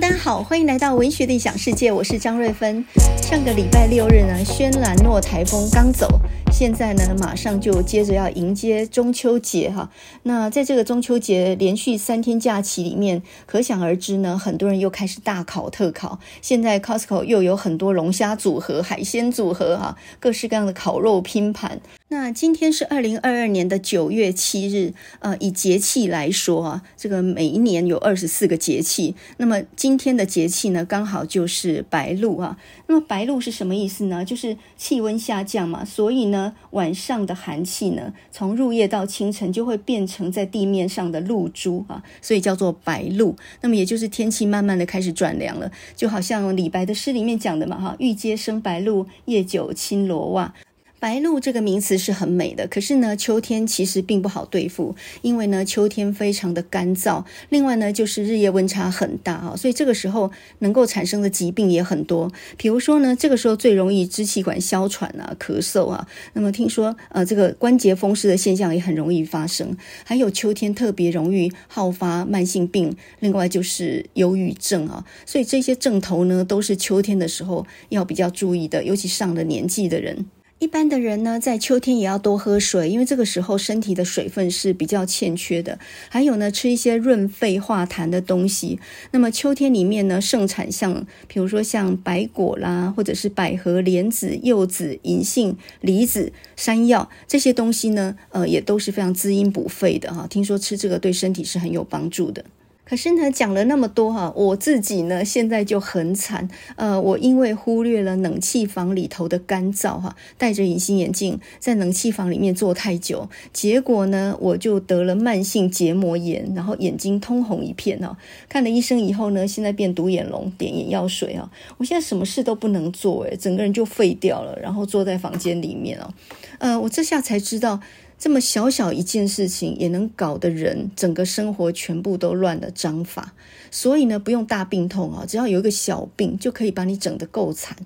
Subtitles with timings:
[0.00, 2.84] 大家好，欢迎来到文学的异想世界，我是张瑞芬。
[3.20, 6.06] 上个礼拜六日呢，轩岚诺台风刚走，
[6.52, 9.90] 现在呢，马上就接着要迎接中秋节哈。
[10.22, 16.20] 那在这个中秋节连续三天假期里面，可想而知呢，很多人又开始大烤特烤。
[16.40, 21.80] 现在 Costco 又有很多龙虾组合、海鲜组合哈，各式各样的烤肉拼盘。
[22.10, 32.56] 那今天是二零二二年的九月七日，呃，以节气来说啊，这个每一年有二十四个节气，那么今天的节气呢，刚好就是白露啊。
[32.86, 34.24] 那么白露是什么意思呢？
[34.24, 43.36] 就是气温下降嘛，所以呢，晚上的寒气呢，从入夜到清晨就会变成在地面上的露珠啊，所以叫做白露。
[43.60, 50.54] 那么也就是天气慢慢的开始转凉了，就好像李白的诗里面讲的嘛，哈，欲接生白露，夜久侵罗袜。
[51.00, 62.32] 白露这个名词是很美的，可是呢，秋天其实并不好对付，因为呢，秋天非常的干燥，另外呢，就是日夜温差很大啊，所以这个时候能够产生的疾病也很多。
[62.56, 66.08] 比如说呢，这个时候最容易支气管哮喘啊、咳嗽啊。
[66.32, 75.04] 那么听说呃，这个关节风湿的现象也很容易发生，还有秋天特别容易好发慢性病，另外就是忧郁症啊。
[75.24, 80.26] 所以这些症头呢，都是秋天的时候要比较注意的，尤其上了年纪的人。
[80.60, 85.78] 一般的人呢，在秋天也要多喝水，因为这个时候身体的水分是比较欠缺的。
[86.08, 88.80] 还有呢，吃一些润肺化痰的东西。
[89.12, 100.26] 那么秋天里面呢，盛产像，比如说像白果啦，或者是百合、莲子、柚子、银杏、梨子、山药这些东西呢，呃，也都是非常滋阴补肺的哈。
[100.28, 102.44] 听说吃这个对身体是很有帮助的。
[102.88, 106.48] 可是呢，讲了那么多哈，我自己呢现在就很惨。
[106.76, 118.16] 呃，我因为忽略了冷气房里头的干燥哈，戴着隐形眼镜在冷气房里面坐太久，结果呢我就得了慢性结膜炎，然后眼睛通红一片哦。
[118.48, 121.50] 看了医生以后呢，现在变独眼龙，点眼药水啊。
[121.76, 126.14] 我现在什么事都不能做诶，整个人就废掉了，然后坐在房间里面哦。
[126.58, 127.80] 呃，我这下才知道。
[128.18, 133.32] 这么小小一件事情也能搞得人整个生活全部都乱了章法，
[133.70, 137.76] 所以呢，不用大病痛啊，只要有一个小病就可以把你整得够惨。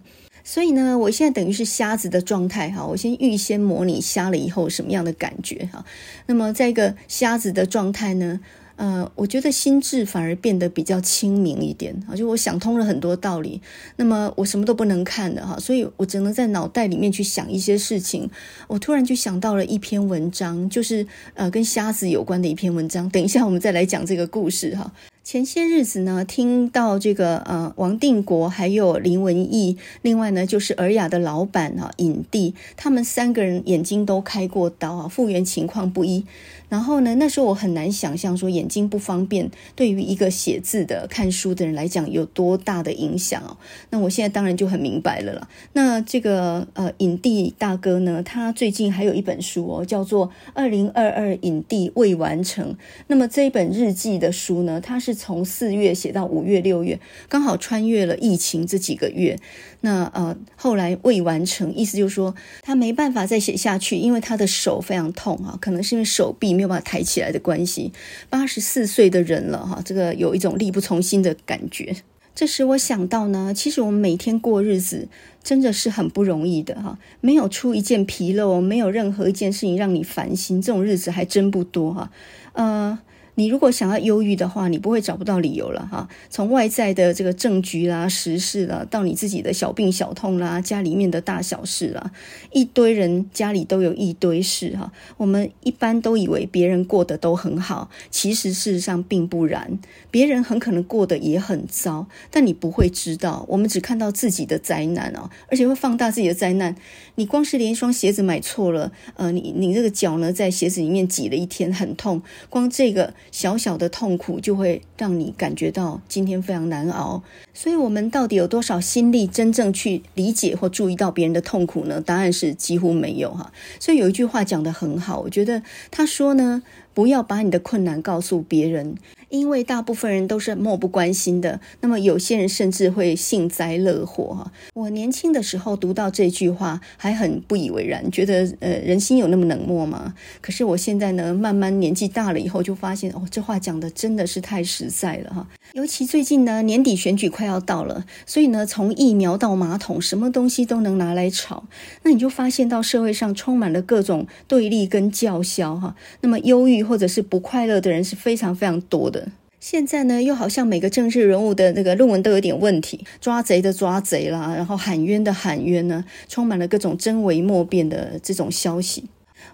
[0.45, 5.85] 所以呢，我现在等于是瞎子的状态哈，我先预先模拟瞎了以后什么样的感觉哈。
[6.27, 8.41] 那么在一个瞎子的状态呢，
[8.77, 13.61] 呃，我觉得心智反而变得比较清明一点啊，就我想通了很多道理。
[13.97, 18.29] 那么我什么都不能看的哈，所以我只能在脑袋里面去想一些事情。
[18.69, 23.09] 我突然就想到了一篇文章，就是呃跟瞎子有关的一篇文章。
[23.11, 24.93] 等一下我们再来讲这个故事哈。
[25.25, 36.25] 前些日子呢，听到这个呃王定国还有林文义，另外呢就是尔雅的老板啊影帝，他们三个人眼睛都开过刀啊，复原情况不一。
[36.73, 43.59] 然后呢，那时候我很难想象说眼睛不方便对于一个写字的、看书的人来讲有多大的影响。
[43.91, 45.49] 那我现在当然就很明白了啦。
[45.75, 52.73] 那这个呃影帝大哥呢，他最近还有一本书哦，叫做《二零二二影帝未完成》。
[53.09, 59.39] 那么这一本日记的书呢，他是从四月写到五月、六月，刚好穿越了疫情这几个月。
[59.85, 67.93] 那呃后来未完成，意思就是说他没办法再写下去，因为他的手非常痛啊，可能是因为手臂没有办法抬起来的关系。
[68.31, 71.95] 八十四岁的人了哈，这个有一种力不从心的感觉。
[72.35, 75.09] 这使我想到呢，其实我们每天过日子
[75.43, 82.11] 真的是很不容易的哈，没有出一件纰漏，没有任何一件事情让你烦心，这种日子还真不多哈。
[82.53, 82.99] 呃。
[83.35, 86.07] 你如果想要忧郁的话，你不会找不到理由了哈。
[86.29, 92.13] 从外在的这个政局啦、时事啦，到你自己的小病小痛啦、家里面的大小事啦，
[92.51, 94.93] 一堆人家里都有一堆事哈。
[95.17, 99.79] 我们一般都以为别人过得都很好，其实事实上并不然。
[100.11, 103.47] 别人很可能过得也很糟，但你不会知道。
[103.49, 106.77] 我们只看到自己的灾难哦，而且会放大自己的灾难。
[107.15, 112.21] 你光是连一双鞋子买错了，呃，你你这个脚呢，在鞋子里面挤了一天，很痛。
[112.51, 113.15] 光这个。
[113.31, 117.23] 小小的痛苦就会让你感觉到今天非常难熬，
[117.55, 122.01] 所以，我们到底有多少心力真正去理解或注意到别人的痛苦呢？
[122.01, 123.53] 答案是几乎没有哈。
[123.81, 126.63] 所以有一句话讲得很好，我觉得他说呢，
[126.95, 128.97] 不要把你的困难告诉别人。
[129.29, 134.53] 因为大部分人都是漠不关心的，那么有些人甚至会幸灾乐祸哈。
[134.75, 140.13] 我年轻的时候读到这句话还很不以为然，觉得呃人心有那么冷漠吗？
[140.43, 145.49] 可是我现在呢，慢慢年纪大了以后，就发现哦，这话讲的真的是太实在了哈。
[145.73, 151.65] 尤其最近呢，年底选举快要到了，所以呢，从疫苗到马桶，什么东西都能拿来炒。
[152.03, 155.97] 那你就发现到社会上充满了各种对立跟叫嚣哈。
[156.21, 159.29] 那么忧郁或者是不快乐的人是非常非常多的。
[159.61, 169.05] 现在呢，又好像每个政治人物的那个论文都有点问题，抓贼的抓贼啦，然后喊冤的喊冤呢，充满了各种真伪莫辨的这种消息。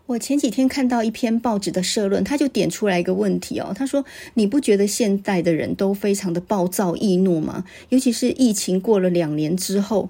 [0.07, 4.03] 我前几天看到一篇报纸的社论，他就点出来一个问题哦，他说
[4.35, 7.65] ：“你不觉得现代的人都非常的暴躁易怒吗？
[7.91, 10.09] 尤其是疫情过了两年之后。”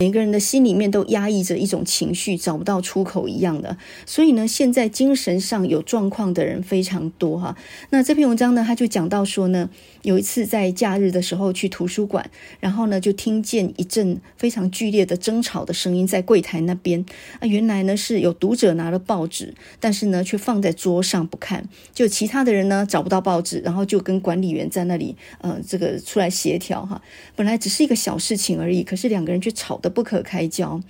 [0.00, 3.76] 每个人的心里面都压抑着一种情绪，找不到出口一样的。
[4.06, 7.56] 所以呢，现在精神上有状况的人非常多哈。
[7.90, 9.68] 那这篇文章呢，他就讲到说呢，
[10.02, 12.30] 有一次在假日的时候去图书馆，
[12.60, 17.04] 然后呢就听见一阵非常剧烈的争吵的声音在柜台那边。
[17.40, 21.68] 啊，原来呢是有读者拿了报纸，但是呢却放在桌上不看。
[21.92, 27.02] 就其他的人呢找不到报纸，然后就跟管理员在那里呃这个出来协调哈。
[27.34, 29.87] 本来只是一个小事情而已，可是两个人却吵得。
[29.88, 30.80] 不可开交，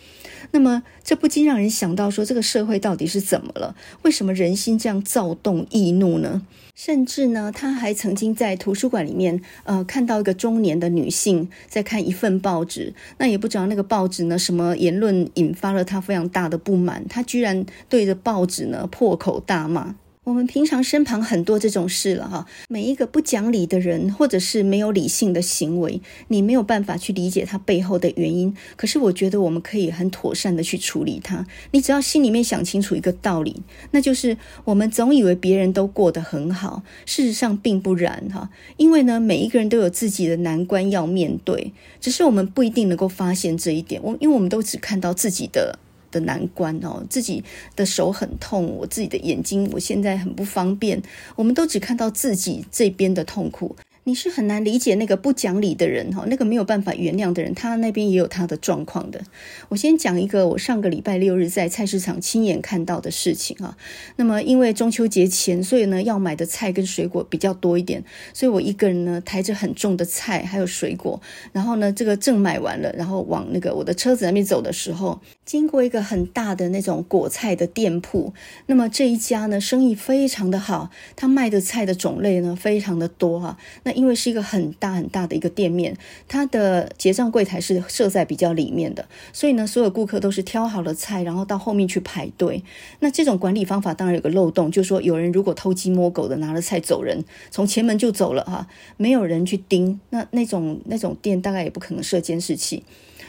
[0.53, 3.75] 那么这不禁让人想到说，这个社会到底是怎么了？
[4.03, 6.43] 为什么人心这样躁动易怒呢？
[6.75, 19.97] 甚至呢，他还曾经在图书馆里面，呃，看到一个中年的女性在看一份报纸，那也不知道那个报纸呢什么言论引发了他非常大的不满，他居然对着报纸呢破口大骂。
[20.29, 28.55] 我们平常身旁很多这种事了哈，每一个不讲理的人，或者是没有理性的行为，你没有办法去理解他背后的原因。
[28.77, 31.47] 可是我觉得我们可以很妥善的去处理它。
[31.71, 34.37] 你只要心里面想清楚一个道理，那就是
[34.67, 38.51] 我们总以为别人都过得很好，事实上并不然哈。
[38.77, 41.73] 因为呢，每一个人都有自己的难关要面对，
[42.03, 43.99] 只是我们不一定能够发现这一点。
[44.05, 45.79] 我因为我们都只看到自己的。
[46.11, 47.43] 的难关哦，自己
[47.77, 51.03] 的手很痛，我自己的眼睛我现在很不方便，
[51.37, 53.77] 我们都只看到自己这边的痛苦。
[54.09, 59.21] 你是很难理解那个不讲理的人哈，那个没有办法原谅的人，他那边也有他的状况的。
[59.69, 63.77] 我先讲一个我上个礼拜六日在菜市场亲眼看到的事情啊。
[64.17, 68.03] 那么因为中秋节前，所以呢要买的菜跟水果比较多一点，
[68.33, 71.21] 所以我一个人呢抬着很重的菜还有水果，
[71.53, 78.33] 然后呢这个正买完了，然后往那个我的车子那边走的时候，经过一个很大的那种果菜的店铺，
[78.65, 83.59] 那么这一家呢生意非常的好，他卖的菜的种类呢非常的多哈。
[83.83, 85.97] 那因为是一个很大很大的一个店面，
[86.29, 92.63] 它的结账柜台是设在比较里面的，所以呢，所有顾客都是挑好了菜，然后到后面去排队。
[93.01, 102.85] 那这种管理方法当然有个漏洞，就是说有人如果偷鸡摸狗的拿了菜走人，从前门就走了哈，没有人去盯，那那种那种店大概也不可能设监视器。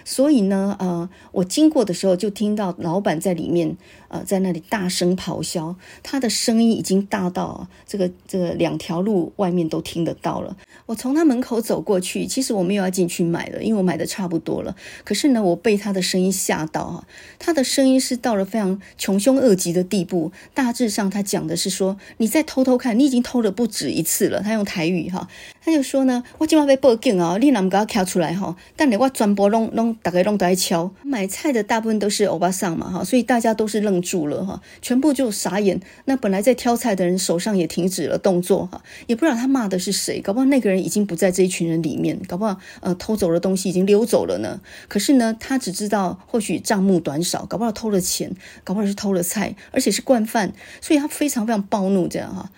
[0.05, 3.77] 所以呢，呃，我经过的时候就听到老板在里面，
[4.07, 10.55] 呃，在那里大声咆哮，他的声音已经大到这个这个两条路外面都听得到了。
[10.89, 14.75] 我从他门口走过去，其实我没有要进去买了，因为我买的差不多了。
[15.03, 17.05] 可是呢，我被他的声音吓到啊！
[17.37, 20.31] 他的声音是到了非常穷凶恶极的地步。
[20.55, 24.41] 大致上，他讲的是说，你再偷偷看，你已经偷了不止一次了。
[24.41, 25.27] 他用台语哈，
[25.63, 28.55] 他就说呢，我今晚被报警啊，你哪不给我敲出来哈？
[28.75, 30.91] 但你我全部拢拢大概拢都在敲。
[31.03, 35.79] 买菜的大部分都是欧巴桑嘛哈，所以大家都是愣住了哈，全部就傻眼。
[36.05, 40.79] 那本来在挑菜的人手上也停止了动作哈，也不知道他骂的是谁，搞不好那个人。
[40.79, 44.61] 已经不在这一群人里面，搞不好呃偷走的东西已经溜走了呢。
[44.87, 48.31] 可是呢，他只知道或许账目短少，搞不好偷了钱，
[48.63, 52.49] 搞不好是偷了菜，而且是惯犯，所以他非常非常暴怒这样哈。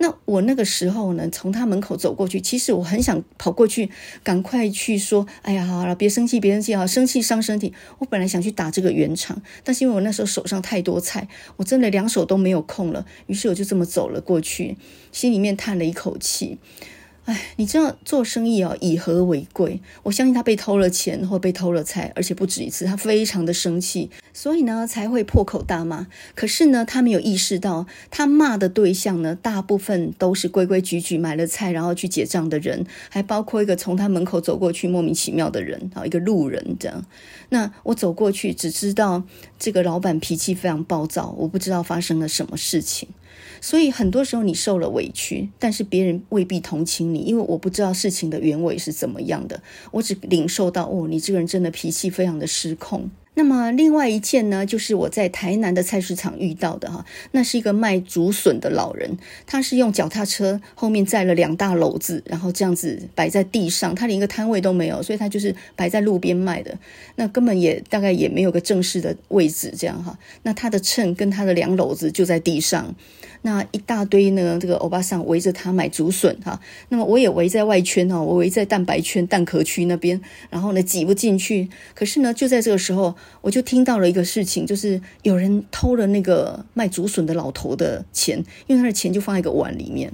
[0.00, 3.90] 那我那个时候呢，从他门口走过去，其实我很想跑过去，
[4.22, 14.76] 赶快去说：“哎呀，好了，别生气，别生气啊，生气伤身体。”我本来想去打这个圆场，但是因为我那时候手上太多菜，我真的两手都没有空了，于是我就这么走了过去，
[15.10, 16.58] 心里面叹了一口气。
[17.28, 19.82] 哎，你知道做生意啊，以和为贵。
[20.02, 26.06] 我相信他被偷了钱或被偷了菜，而且不止一次，他非常的生气，所以呢才会破口大骂。
[26.34, 37.04] 可是呢，他没有意识到，他骂的对象呢，大部分都是规规矩矩买了菜然后去结账的人，还包括一个从他门口走过去莫名其妙的人啊，一个路人这样。
[37.50, 39.22] 那我走过去，只知道
[39.58, 43.06] 这个老板脾气非常暴躁，我不知道发生了什么事情。
[43.60, 53.10] 所以很多时候你受了委屈，但是别人未必同情你，因为我不知道事情的原委是怎么样的，我只领受到哦，你这个人真的脾气非常的失控。
[53.38, 59.16] 那么另外一件呢，就是我在台南的菜市场遇到的哈，那是一个卖竹笋的老人，
[59.46, 66.76] 他是用脚踏车后面载了两大篓子，然后这样子摆在地上，他连一个摊位都没有，所以他就是摆在路边卖的，
[67.14, 72.92] 那根本也大概也没有个正式的位置这样哈，那他的秤跟他的两篓子就在地上。
[73.42, 81.68] 那一大堆呢，这个欧巴桑围着他买竹笋哈，那么我也围在外圈哈，我围在蛋白圈蛋壳区那边，然后呢挤不进去。
[81.94, 90.12] 可是呢，就在这个时候，我就听到了一个事情，就是有人偷了那个卖竹笋的老头的钱，因为他的钱就放在一个碗里面。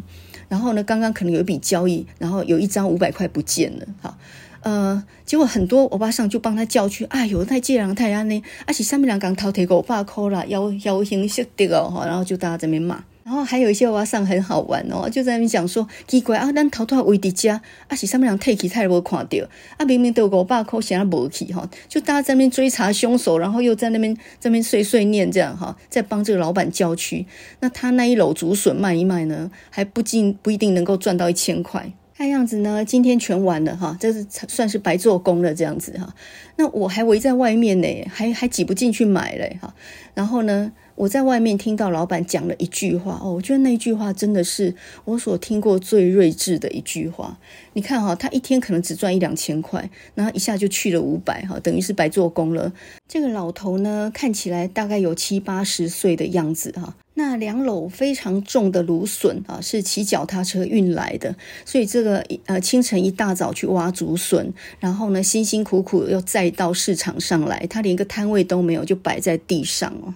[0.49, 4.19] 然后呢，刚刚可能有一笔交易，然后有一张五百块不见了，哈。
[4.61, 19.39] 呃，结果很多欧巴桑就帮他叫去，哎呦，太这样太安呢，而且上面两刚偷提个五百块啦，要要形式的哦，然后就大家在那边骂，然后还有一些欧巴桑很好玩哦，就在那边讲说奇怪啊，咱偷偷位伫家，而且上面两提起太无看到，
[19.79, 27.25] 啊，明明都有五百块，现在无去哈，就大家在那边追查凶手，然后又在那边在那边碎碎念这样哈，在帮这个老板叫屈，
[27.61, 31.91] 那他那一篓竹笋卖一卖呢，还不进不一定能够赚到一千块。
[32.17, 36.15] 看样子呢，今天全完了哈，这是算是白做工了这样子哈。
[36.57, 39.75] 那我还围在外面呢，还还挤不进去买嘞哈。
[40.15, 44.75] 然后呢，我在外面听到老板讲了一句话哦，我觉得那句话真的是
[45.05, 47.39] 我所听过最睿智的一句话。
[47.73, 52.73] 你看哈，他一天可能只赚一两千块，然后一下就去了五百哈，等于是白做工了。
[53.09, 56.95] 这个老头呢，看起来大概有七八十岁的样子哈。
[57.17, 61.35] 那两篓非常重的芦笋啊，是骑脚踏车运来的，
[61.65, 70.15] 所以这个呃清晨一大早去挖竹笋，然后呢辛辛苦苦又再到市场上来，他连个摊位都没有，就摆在地上哦。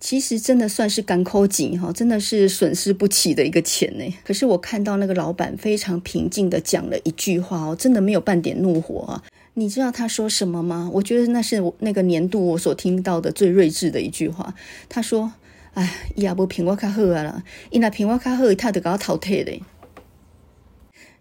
[0.00, 4.14] 其实真的算是甘苦钱哈，真的是损失不起的一个钱呢。
[4.24, 9.22] 可是我看到那个老板非常平静地讲了一句话哦，真的没有半点怒火啊。
[9.54, 10.90] 你知道他说什么吗？
[10.94, 14.54] 我觉得那是我那个年度我所听到的最睿智的一句话。
[14.88, 15.32] 他说。
[15.72, 19.62] 哎，伊也无评我较好啊啦，伊若评我较好，他就搞我淘汰嘞。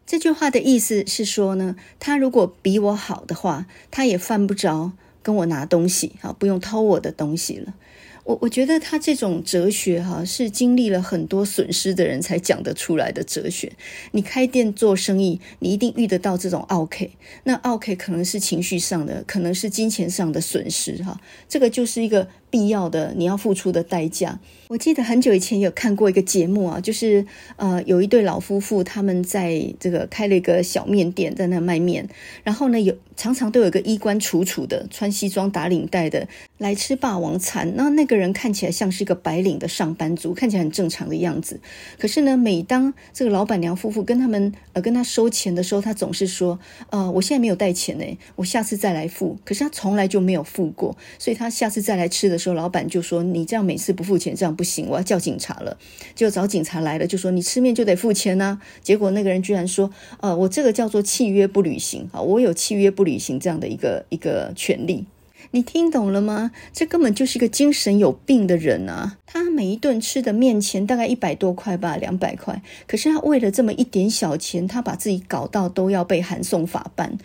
[0.08, 7.76] 这句话的意思是说呢，他如果比我好的话，他也犯不着跟我拿东西啊，不用偷我的东西了。
[8.30, 13.72] 我我觉得他这种哲学哈，是经历了很多损失的人才讲得出来的哲学。
[14.12, 17.10] 你开店做生意，你一定遇得到这种奥 K，，
[17.46, 21.20] 那奥 K 可能是情绪上的，可能是金钱上的损失哈。
[21.48, 24.40] 这个就是一个必要的，你要付出的代价。
[24.68, 27.26] 我记得很久以前有看过一个节目啊，就是
[27.56, 32.08] 呃有一对老夫妇，他们在这个开了一个小面店，在那卖面，
[32.44, 36.28] 然后呢有常常都有个衣冠楚楚的，穿西装打领带的
[36.60, 41.60] 来吃霸王餐，那那个人看起来像是一个白领的上班族，看起来很正常的样子。
[41.98, 46.60] 可是呢，每当这个老板娘夫妇跟他们呃跟他收钱的时候，他总是说
[46.92, 49.38] 呃我现在没有带钱呢，我下次再来付。
[49.44, 54.56] 可是他从来就没有付过，所以他下次再来吃的时候，老板就说你这样每次不付钱，这样。
[54.56, 55.78] 不行，我要叫警察了。
[56.16, 58.62] 就找警察来了，就说你吃面就得付钱呐、啊。
[58.82, 59.92] 结果那个人居然说
[60.22, 65.06] ：“呃，我这个叫做契约不履行啊，我有契约不履行这样的一个一个权利。”
[65.52, 66.52] 你听懂了吗？
[66.74, 69.18] 这根本就是一个精神有病的人啊！
[69.26, 72.62] 他每一顿吃的面钱大概一百多块吧，两百块。
[72.86, 77.18] 可是他为了这么一点小钱，他把自己搞到都要被函送法办。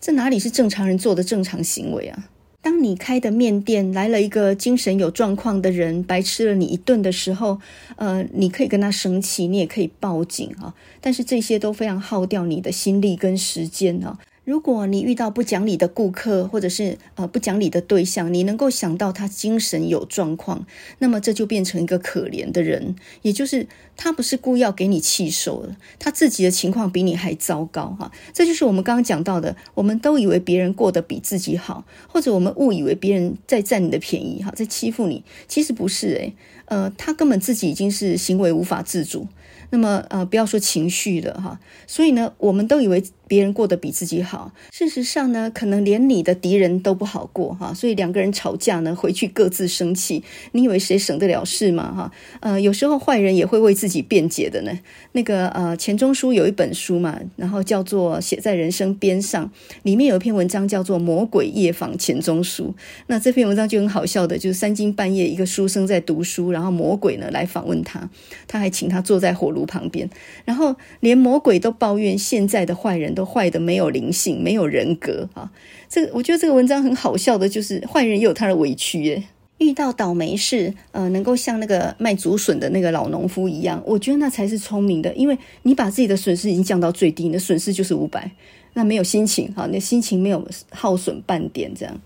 [0.00, 2.30] 这哪里是正常人做的正常行为啊？
[2.60, 7.60] 当你开的面店来了一个精神有状况的人，白吃了你一顿的时候，
[7.96, 14.18] 呃，你可以跟他生气，你也可以报警啊，但是这些都非常耗掉你的心力跟时间啊。
[14.48, 20.64] 如果你遇到不讲理的顾客，或者是呃不讲理的对象，你能够想到他精神有状况，
[21.00, 28.10] 那么这就变成一个可怜的人，也就是他不是故意要给你气受的，他自己的情况比你还糟糕哈。
[28.32, 39.26] 这就是我们刚刚讲到的，我们都以为别人过得比自己好，或者我们误以为别人在占你的便宜哈，在欺负你，其实不是诶，呃，他根本自己已经是行为无法自主。
[39.70, 51.92] 那么呃，不要说情绪了哈，所以呢，我们都以为别人过得比自己好，事实上呢，可能连你的敌人都不好过哈，所以两个人吵架呢，回去各自生气，你以为谁省得了事吗？
[51.94, 54.72] 哈，呃，有时候坏人也会为自己辩解的呢。
[55.12, 59.46] 那个呃，钱钟书有一本书嘛，然后叫做《写在人生边上》，
[59.82, 62.74] 里面有一篇文章叫做《魔鬼夜访钱钟书》。
[63.08, 68.08] 那这篇文章就很好笑的，就是三更半夜，一个书生在读书，然后魔鬼呢来访问他，
[68.46, 70.08] 他还请他坐在火炉旁边，
[70.44, 75.50] 然后连魔鬼都抱怨现在的坏人都坏得没有灵性、没有人格啊！
[75.88, 79.24] 这个我觉得这个文章很好笑的，就是坏人也有他的委屈耶。
[79.58, 88.30] 遇到倒霉事，呃，能够像那个卖竹笋的那个老农夫一样，我觉得那才是聪明的，因为你把自己的损失已经降到最低，你的损失就是五百，
[88.74, 92.00] 那没有心情哈，你的心情没有耗损半点，这样。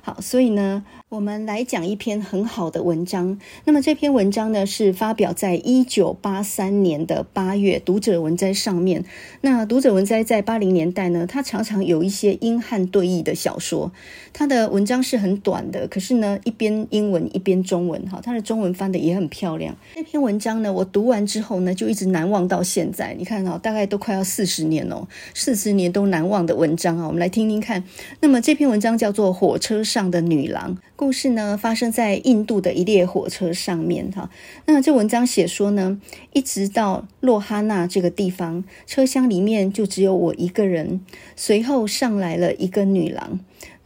[0.00, 3.38] 好，所以呢，我们来讲一篇很好的文章。
[3.66, 9.04] 那么这篇文章呢，是发表在一九八三年的八月，读者文摘上面。
[9.42, 13.92] 那读者文摘在八零年代呢，它常常有一些英汉对译的小说。
[14.32, 19.76] 它的文章是很短的，可是呢，一边英文一边中文，哈，它的中文翻得也很漂亮。
[19.94, 23.14] 这篇文章呢，我读完之后呢，就一直难忘到现在。
[23.18, 27.84] 你看啊，大概都快要四十年哦，四十年都难忘的文章啊，我们来听听看。
[28.20, 30.74] 那么这篇文章叫做《火车上的女郎》。
[31.02, 34.30] 故事呢，发生在印度的一列火车上面哈。
[34.66, 36.00] 那这文章写说呢，
[36.32, 41.00] 一直到洛哈纳这个地方，车厢里面就只有我一个人。
[41.34, 43.40] 随后上来了一个女郎。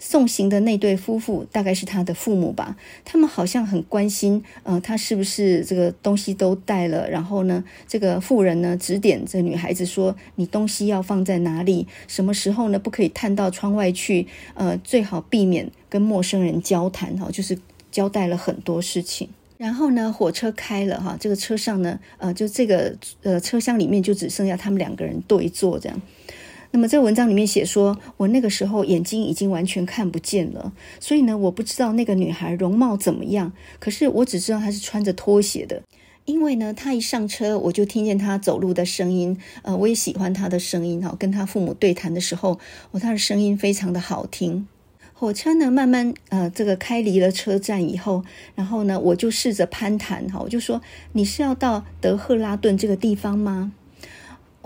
[0.09, 7.11] 送行的那对夫妇大概是他的父母吧，他们好像很关心，呃，他是不是这个东西都带了？
[7.11, 11.89] 然后呢，这个妇人呢指点这女孩子说：“你东西要放在哪里？
[12.07, 12.79] 什么时候呢？
[12.79, 14.29] 不可以探到窗外去？
[14.55, 17.59] 呃，最好避免跟陌生人交谈。”哈，就是
[17.91, 19.29] 交代了很多事情。
[19.59, 26.01] 然后呢，火车开了哈，这个车上呢，呃，就这个呃车厢里面就只剩下他们两个人对坐这样。
[26.73, 35.83] 那么这个文章里面写说，我那个时候眼睛已经完全看不见了，所以呢，我不知道那个女孩容貌怎么样，可是我只知道她是穿着拖鞋的，
[36.25, 42.59] 因为呢，她一上车我就听见她走路的声音，呃，我也喜欢她的声音哈，跟她父母对谈的时候，
[42.91, 44.67] 我她的声音非常的好听。
[45.19, 48.23] 火车呢，慢慢呃这个开离了车站以后，
[48.55, 50.83] 然后呢，我就试着攀谈哈，我就说，
[51.13, 53.73] 你是要到德赫拉顿这个地方吗？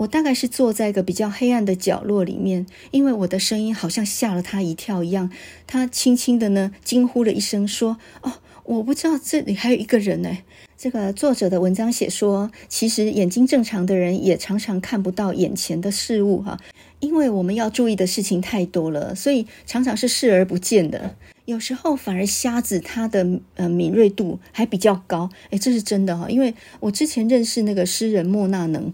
[0.01, 5.29] 我大概是坐在一个比较黑暗的角落里面，因为我的声音好像吓了他一跳一样。
[5.67, 10.39] 他轻轻的呢惊呼了一声，说：“哦，我不知道这里还有一个人呢。”
[10.75, 16.57] 这个作者的文章写说，其实眼睛正常的人也常常看不到眼前的事物哈，
[16.99, 21.15] 因为我们要注意的事情太多了，所以常常是视而不见的。
[21.45, 28.91] 有时候反而瞎子他的呃敏锐度还比较高，诶，这是真的哈，因为我之前认识那个诗人莫纳能，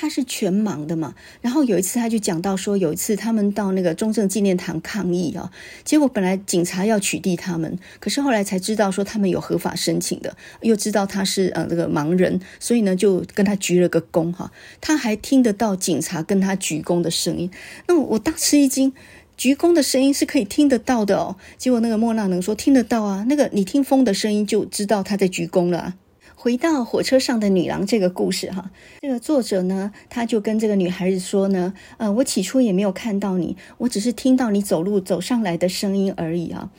[0.00, 1.16] 他是全盲的嘛。
[1.40, 5.50] 然后有一次他就讲到说，有一次他们到那个中正纪念堂抗议啊，
[5.82, 17.50] 结果本来警察要取缔他们，可是后来才知道说他们有合法申请的，又知道他是呃这个盲人，所以呢就跟他鞠了个躬哈，他还听得到警察跟他鞠躬的声音，
[17.88, 18.92] 那我大吃一惊。
[19.36, 25.94] 鞠躬的声音是可以听得到的哦，结果那个莫纳能说听得到啊，那个你听风的声音就知道他在鞠躬了。
[26.40, 36.70] 回到火车上的女郎这个故事哈，这个作者呢，他就跟这个女孩子说呢，呃，我起初也没有看到你，我只是听到你走路走上来的声音而已啊。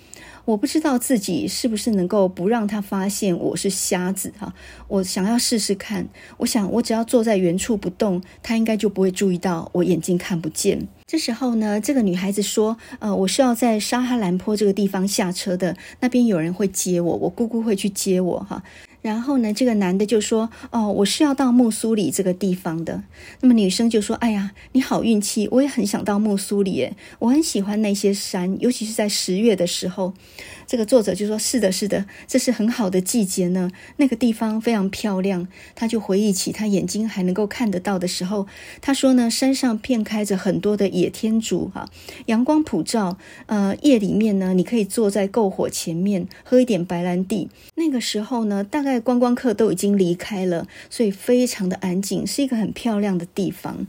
[0.45, 4.53] 我不知道自己是不是能够不让他发现我是瞎子哈，
[4.87, 6.07] 我想要试试看。
[6.37, 10.87] 我想我只要坐在原处不动，他应该就不会注意到我眼睛看不见。
[11.05, 18.63] 这时候呢，这个女孩子说：“呃，我是要在沙哈兰坡这个地方下车的，那边有人会接我，我姑姑会去接我哈。”
[19.01, 23.03] 然后呢，这个男的就说：“哦，我是要到木苏里这个地方的。”
[23.42, 30.14] 那么女生就说：“哎呀，你好运气，我也很想到木苏里耶，我很喜欢那些山，尤其是在十月的时候。”
[30.70, 38.46] 这个作者就说：“是的，是的，这是很好的季节呢，那个地方非常漂亮。”他就回忆起他眼睛还能够看得到的时候，
[38.79, 41.90] 他说呢：“山上遍开着很多的野天竺，哈，
[42.27, 43.18] 阳光普照。
[43.48, 47.50] 呃，夜里面呢，你可以坐在篝火前面喝一点白兰地。
[47.74, 53.88] 那个时候呢，大概观光客都已经离开了，所以非常的安静，是一个很漂亮的地方。”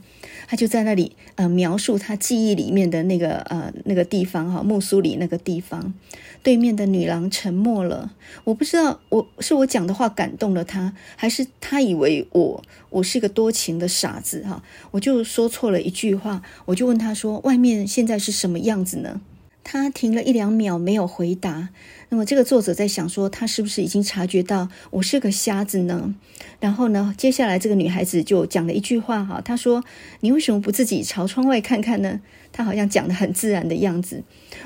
[0.49, 5.93] 他就在那里呃描述他记忆里面的那个呃那个地方哈，木苏里那个地方。
[6.43, 8.13] 对面的女郎沉默了，
[8.45, 14.63] 我不知道我是我讲的话感动了她，还是她以为我我是个多情的傻子哈。
[14.93, 19.21] 我就说错了一句话，我就问她说：“外面现在是什么样子呢？”
[19.63, 21.69] 她停了一两秒没有回答。
[22.09, 26.15] 那么这个作者在想说，他是不是已经察觉到我是个瞎子呢？
[26.59, 29.85] 然后呢，接下来这个女孩子就讲了一句话哈，她说
[30.21, 32.21] ：“你为什么不自己朝窗外看看呢？”
[32.61, 34.23] 他好像讲得很自然的样子。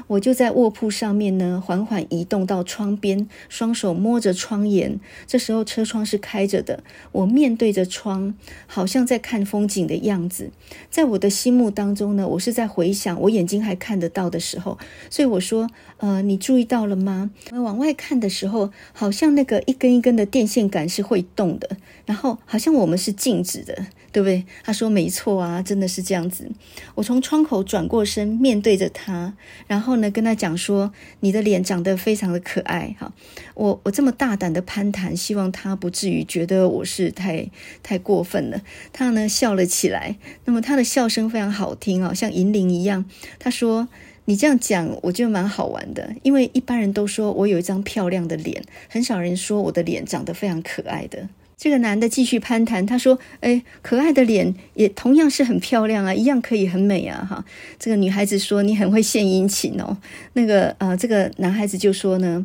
[0.09, 4.99] 我就在卧铺上面呢，缓缓移动到窗边，双手摸着窗沿。
[5.29, 8.35] 这时候车窗是开着的，我面对着窗，
[8.67, 10.51] 好像在看风景的样子。
[10.91, 14.77] 在我的心目当中呢，我是在回想我眼睛还看得到的时候，
[15.09, 21.77] 所以我说：“呃，你注意到了吗？”往外看的时候，好像那个一根一根的电线杆是会动的，
[22.07, 24.47] 然后好像我们是静止的，对不对？
[24.63, 26.49] 他说没错啊，真的是这样子。
[26.95, 29.35] 我从窗口转过身，面对着他，
[29.67, 33.13] 然后呢，跟他讲说：“你的脸长得非常的可爱。”哈，
[33.55, 37.51] 我我这么大胆的攀谈，希望他不至于觉得我是太
[37.83, 38.63] 太过分了。
[38.93, 43.05] 他呢笑了起来，那么他的笑声非常好听啊，像银铃一样。
[43.41, 43.89] 他说。
[44.27, 51.29] 你这样讲，我觉得蛮好玩的，因为一般人都说我有一张漂亮的脸，很少人说我的脸长得非常可爱的。
[51.57, 57.45] 这个男的继续攀谈，他说：“哎，可爱的脸也同样是很漂亮啊，一样可以很美啊。”哈，
[57.79, 59.97] 这个女孩子说：“你很会献殷勤哦。”
[60.35, 62.45] 那个呃，这个男孩子就说呢：“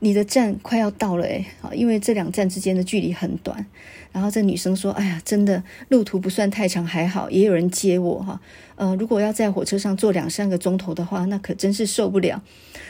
[0.00, 3.66] 你的站快要到了哎，好，因为这两站之间的距离很短。
[4.12, 8.40] 然后这女生说：“哎呀，真的路途不算太长，还好也有人接我哈。
[8.76, 12.42] 呃，如果要在火车上坐两三个钟头的话，那可真是受不了。”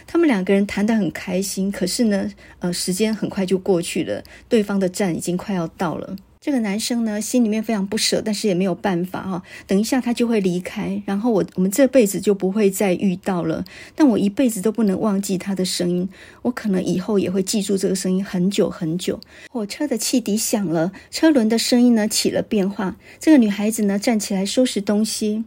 [0.07, 6.17] 他们两个人谈得很开心，可是呢，呃，时间很快就过去了，对方的站已经快要到了。
[6.44, 9.44] 这个男生呢，心里面非常不舍，但是也没有办法哈。
[9.68, 13.64] 等一下他就会离开，然后我我们这辈子就不会再遇到了。
[13.94, 16.09] 但我一辈子都不能忘记他的声音，
[16.42, 19.20] 我可能以后也会记住这个声音很久很久。
[19.52, 22.96] 火车的汽笛响了，车轮的声音呢起了变化。
[23.20, 25.44] 这个女孩子呢站起来收拾东西。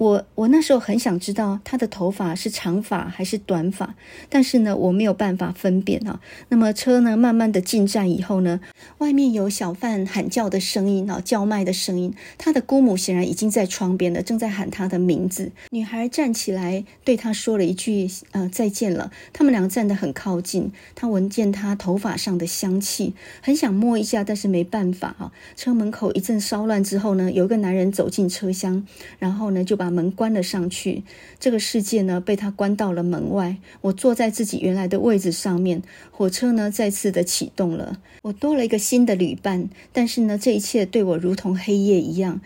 [0.00, 3.94] 我我那时候很想知道他的头发是长发还是短发，
[4.30, 6.18] 但是呢，我没有办法分辨啊。
[6.48, 8.60] 那么车呢，慢慢的进站以后呢，
[8.96, 12.14] 外面有小贩喊叫的声音啊，叫卖的声音。
[12.38, 15.52] 他的姑母显然已经在窗边了，正在喊他的名字。
[15.68, 25.30] 女孩站起来对他说了一句：“呃，再见了。”他们俩站得很靠近，他闻见他头发上的香气，很想摸一下，但是没办法啊。
[25.56, 28.86] 车门口一阵骚乱之后呢，有一个男人走进车厢，
[29.18, 29.89] 然后呢就把。
[29.90, 31.02] 门关了上去，
[31.38, 33.56] 这个世界呢被他关到了门外。
[33.80, 37.98] 我坐在自己原来的位置上面，火车呢再次的启动了。
[38.22, 42.40] 我多了一个新的旅伴，但是呢，这一切对我如同黑夜一样。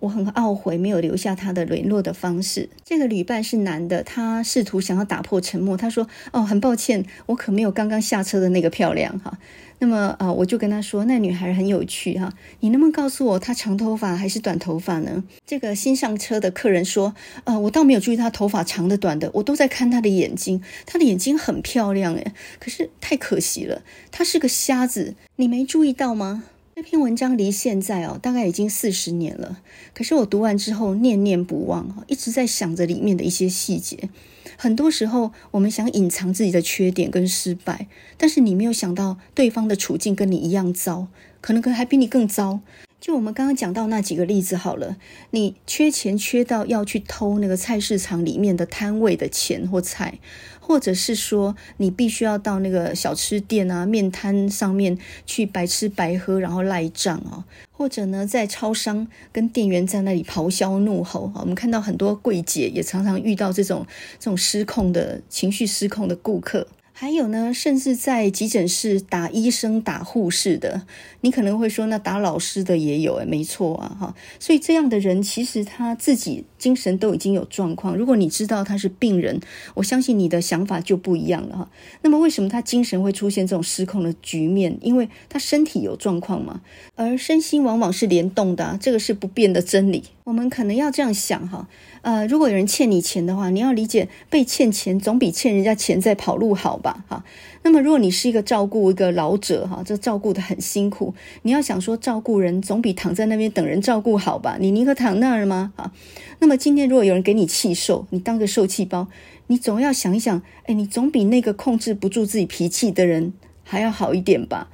[0.00, 2.68] 我很懊悔没有留下他的联络的方式。
[2.84, 5.76] 这个旅伴是男的，他试图想要打破沉默。
[5.76, 9.38] 他说：“哦，很抱歉，我可没有刚刚下车的那个漂亮哈。”
[9.78, 26.44] 那么啊、我就跟他说：“那女孩很有趣哈，你能不能告诉我她长头发还是短头发呢？”这个新上车的客人说：“呃，我倒没有注意她头发长的短的，我都在看她的眼睛，她的眼睛很漂亮诶，可是太可惜了，她是个瞎子，你没注意到吗？”
[26.78, 29.62] 这篇文章离现在哦，大概已经四十年了。
[29.94, 34.10] 可是我读完之后念念不忘，一直在想着里面的一些细节。
[34.58, 37.86] 很多时候，我们想隐藏自己的缺点跟失败，
[38.18, 41.08] 但是你没有想到对方的处境跟你一样糟，
[41.40, 42.60] 可能可能还比你更糟。
[43.00, 44.98] 就我们刚刚讲到那几个例子好了，
[45.30, 50.18] 你缺钱缺到要去偷那个菜市场里面的摊位的钱或菜，
[50.66, 63.86] 或者是说你必须要到那个小吃店啊、面摊上面去白吃白喝，然后赖账哦，或者呢在超商跟店员在那里咆哮怒吼啊，我们看到很多柜姐也常常遇到这种
[64.18, 66.66] 这种失控的情绪失控的顾客。
[66.98, 70.86] 还有呢，甚至在急诊室打医生、打护士的，
[71.20, 74.14] 你可能会说，那打老师的也有诶，没错啊，哈。
[74.40, 77.94] 所以这样的人，其实他自己精神都已经有状况。
[77.94, 79.38] 如果你知道他是病人，
[79.74, 81.70] 我相信你的想法就不一样了哈。
[82.00, 84.78] 那么为什么他精神会出现这种失控的局面？
[84.80, 86.62] 因为他身体有状况嘛，
[86.94, 90.02] 而身心往往是联动的啊，这个是不变的真理。
[90.26, 91.68] 我们可能要这样想哈，
[92.02, 97.04] 呃，如果有人欠你钱的话，你要理解被欠钱总比欠人家钱在跑路好吧？
[97.06, 97.24] 哈，
[97.62, 104.56] 那么如果你是一个照顾一个老者哈，这照顾得很辛苦，你要想说照顾人总比躺在那边等人照顾好吧？
[104.58, 105.72] 你宁可躺那儿吗？
[105.76, 105.92] 哈，
[106.40, 109.06] 那么今天如果有人给你气受，你当个受气包，
[109.46, 114.70] 你总要想一想，哎，你总比那个控制不住自己脾气的人还要好一点吧？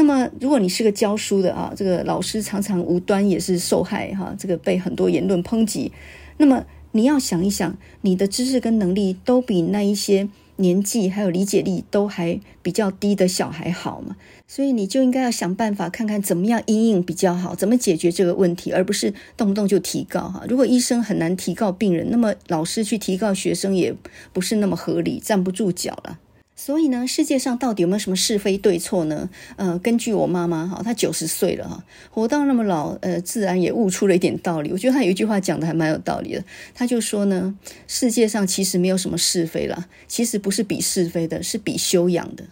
[0.00, 5.92] 那么，如果你是个教书的啊，这个老师常常无端也是受害哈，这个被很多言论抨击。
[6.38, 14.16] 那么你要想一想，你的知识跟能力都比那一些年纪还有理解力都还比较低的小孩好嘛？
[14.48, 20.42] 所以你就应该要想办法看看怎么样因应比较好，怎么解决这个问题，而不是动不动就提告哈。
[20.48, 23.94] 如果医生很难提告病人，那么老师去提告学生也
[24.32, 26.18] 不是那么合理，站不住脚了。
[26.62, 29.30] 所以呢，世界上到底有没有什么是非对错呢？
[29.56, 34.70] 呃，根据我妈妈哈，她九十岁了哈，活到那么老，呃，自然也悟出了一点道理。
[34.70, 36.44] 我觉得她有一句话讲的还蛮有道理的，
[36.74, 37.56] 她就说呢，
[37.88, 42.44] 世界上其实没有什么是非啦，其实不是比是非的，是比修养的。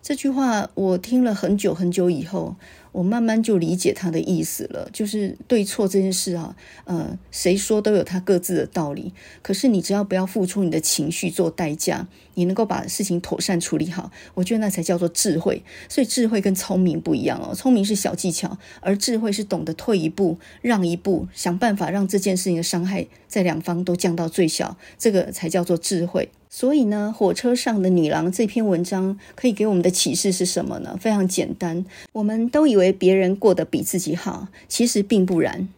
[0.00, 2.56] 这句话我听了很久很久以后。
[2.92, 9.12] 我慢慢就理解他的意思了，就是对错这件事啊，呃，谁说都有他各自的道理。
[9.42, 15.62] 可是你只要不要付出你的情绪做代价，你能够把事情妥善处理好，我觉得那才叫做智慧。
[15.88, 26.30] 所以智慧跟聪明不一样哦，聪明是小技巧，而智慧是懂得退一步、让一步，想办法让这件事情的伤害在两方都降到最小，这个才叫做智慧。
[26.52, 30.98] 所以呢，火车上的女郎这篇文章可以给我们的启示是什么呢？
[31.00, 35.68] 非常简单，我们都以为别人过得比自己好，其实并不然。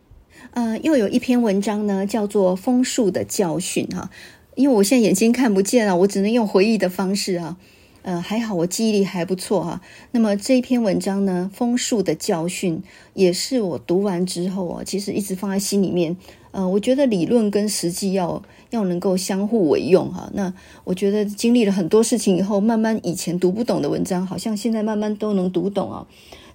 [0.52, 4.10] 呃，又有一篇文章呢，叫做《枫树的教训》哈，
[4.54, 7.56] 因为我现在眼睛看不见了，我只能用回忆的方式啊。
[8.02, 9.80] 呃，还好我记忆力还不错哈。
[10.10, 12.82] 那么这一篇文章呢，枫树的教训
[13.14, 16.16] 也是我读完之后啊，其实一直放在心里面。
[16.50, 20.28] 呃，我觉得理论跟实际要要能够相互为用哈。
[20.34, 26.04] 那我觉得经历了很多事情以后，慢慢以前读不懂的文章，好像现在慢慢都能读懂啊。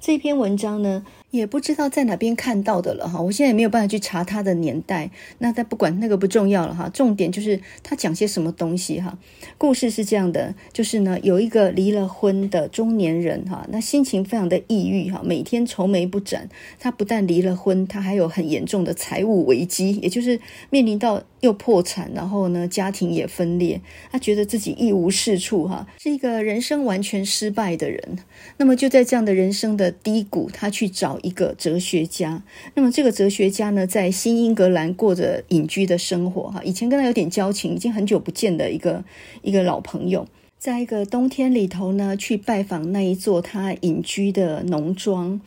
[0.01, 5.11] 这篇文章呢，也不知道在哪边看到的了哈，我现在也没有办法去查他的年代。
[5.39, 9.17] 那但不管那个不重要了哈，重点就是他讲些什么东西哈。
[9.57, 16.47] 故事是这样的，就是呢，有一个离了婚的中年人哈，那心情非常的抑郁哈，每天愁眉不展。
[16.79, 23.81] 他不但离了婚，他还有很严重的财务危机，也就是面临到又破产，然后呢，家庭也分裂。
[24.11, 28.17] 他觉得自己一无是处哈，是一个人生完全失败的人。
[28.57, 32.41] 那么就在这样的人生的低谷，他去找一个哲学家。
[32.75, 36.61] 那么这个哲学家呢，在新英格兰过着隐居的生活哈。
[36.63, 39.03] 以前跟他有点交情，已经很久不见的一个
[39.41, 40.27] 一个老朋友。
[40.59, 45.39] 在一个冬天里头呢，去拜访那一座他隐居的农庄。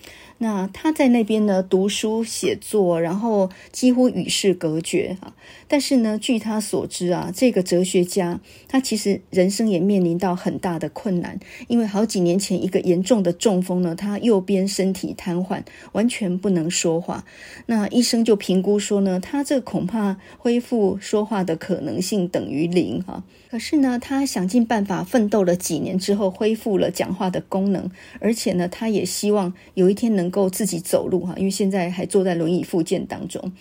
[0.43, 5.35] 那他在那边呢，读书写作，然后几乎与世隔绝哈。
[5.69, 17.27] 但是呢，据他所知啊，这个哲学家他其实人生也面临到很大的困难，因为好几年前一个严重的中风呢，他右边身体瘫痪，完全不能说话。
[17.67, 23.23] 那医生就评估说呢，他这恐怕恢复说话的可能性等于零哈。
[23.51, 33.53] 可是呢，他想尽办法奋斗了几年之后，恢复了讲话的功能，而且呢，他也希望有一天能够自己走路哈，因为现在还坐在轮椅复健当中。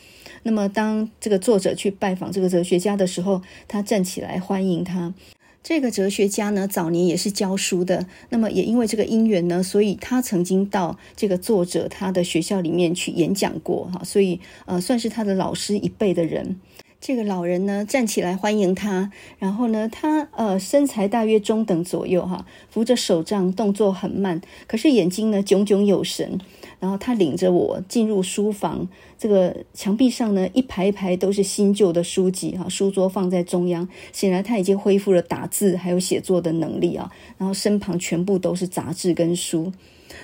[0.44, 5.14] 那么，当这个作者去拜访这个哲学家的时候，他站起来欢迎他。
[5.62, 16.56] 这个哲学家呢，早年也是教书的，那么也因为这个因缘呢，所以他曾经到这个作者他的学校里面去演讲过哈，所以呃，算是他的老师一辈的人。
[17.02, 26.40] 这个老人呢，站起来欢迎他，然后呢，他呃身材大约中等左右哈，扶着手杖，动作很慢，可是眼睛呢炯炯有神。
[26.80, 28.88] 然后他领着我进入书房，
[29.18, 37.12] 这个墙壁上呢一排一排都是新旧的书籍哈，书桌放在中央，显然他已经恢复了打字还有写作的能力啊。
[37.38, 39.72] 然后身旁全部都是杂志跟书。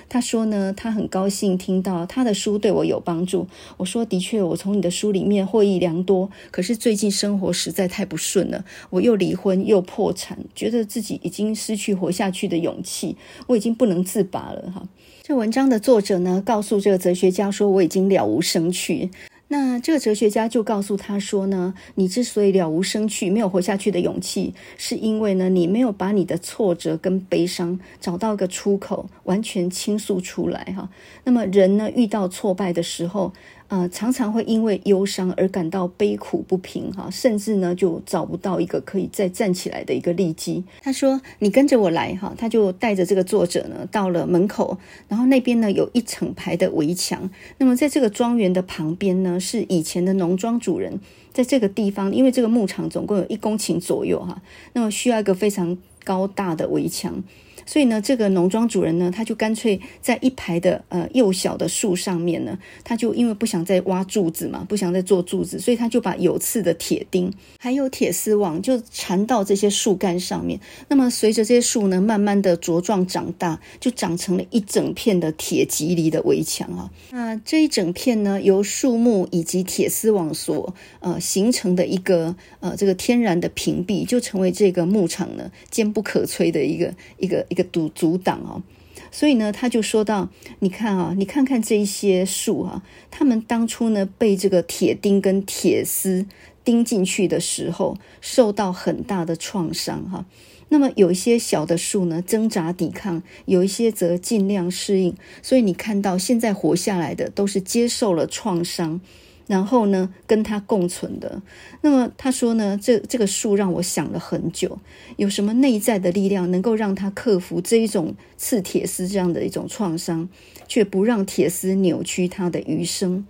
[0.08, 3.46] 他说呢，他很高兴听到他的书对我有帮助。
[3.76, 6.28] 我说，的确，我从你的书里面获益良多。
[6.50, 13.16] 可是最近生活实在太不顺了，我又离婚又破产，觉得自己已经失去活下去的勇气，
[13.46, 14.88] 我已经不能自拔了哈。
[15.28, 19.10] 这文章的作者呢，告诉这个哲学家说，我已经了无生趣。
[19.48, 30.88] 那这个哲学家就告诉他说呢，你之所以了无生趣，没有活下去的勇气，是因为呢，你没有把你的挫折跟悲伤找到一个出口，完全倾诉出来哈。
[31.24, 33.32] 那么人呢，遇到挫败的时候，
[33.68, 40.62] 呃，常常会因为忧伤而感到悲苦不平哈，甚至呢就找不到一个可以再站起来的一个利基。
[40.82, 47.28] 他说：“你跟着我来哈。”他就带着这个作者呢到了门口，然后那边呢有一整排的围墙。
[47.58, 51.00] 那么在这个庄园的旁边呢，是以前的农庄主人
[51.32, 54.40] 在这个地方，因为这个牧场总共有一公顷左右哈，
[54.74, 57.24] 那么需要一个非常高大的围墙。
[57.66, 70.60] 所以呢，这个农庄主人呢，他就干脆在一排的呃幼小的树上面呢，他就因为不想再挖柱子嘛，不想再做柱子，所以他就把有刺的铁钉还有铁丝网就缠到这些树干上面。
[70.88, 76.88] 那么随着这些树呢，慢慢的茁壮长大，就长成了一整片的铁蒺藜的围墙啊。
[77.10, 87.44] 那这一整片呢，由树木以及铁丝网所呃形成的一个呃这个天然的屏蔽，就成为这个牧场呢坚不可摧的一个一个。
[87.56, 88.62] 一个阻阻挡哦，
[89.10, 90.28] 所以呢，他就说到
[90.60, 96.26] ：“你看啊，你看看这一些树啊，他们当初呢被这个铁钉跟铁丝
[96.62, 100.26] 钉进去的时候，受到很大的创伤哈。
[100.68, 105.14] 那么有一些小的树呢挣扎抵抗，有一些则尽量适应。
[105.40, 109.00] 所以你看到现在活下来的，都是接受了创伤。”
[109.46, 111.40] 然后呢，跟他共存的。
[111.82, 114.78] 那么他说呢，这这个树让我想了很久，
[115.16, 120.28] 有什么内在的力量能够让他克服这一种刺铁丝这样的一种创伤，
[120.66, 123.26] 却不让铁丝扭曲他的余生？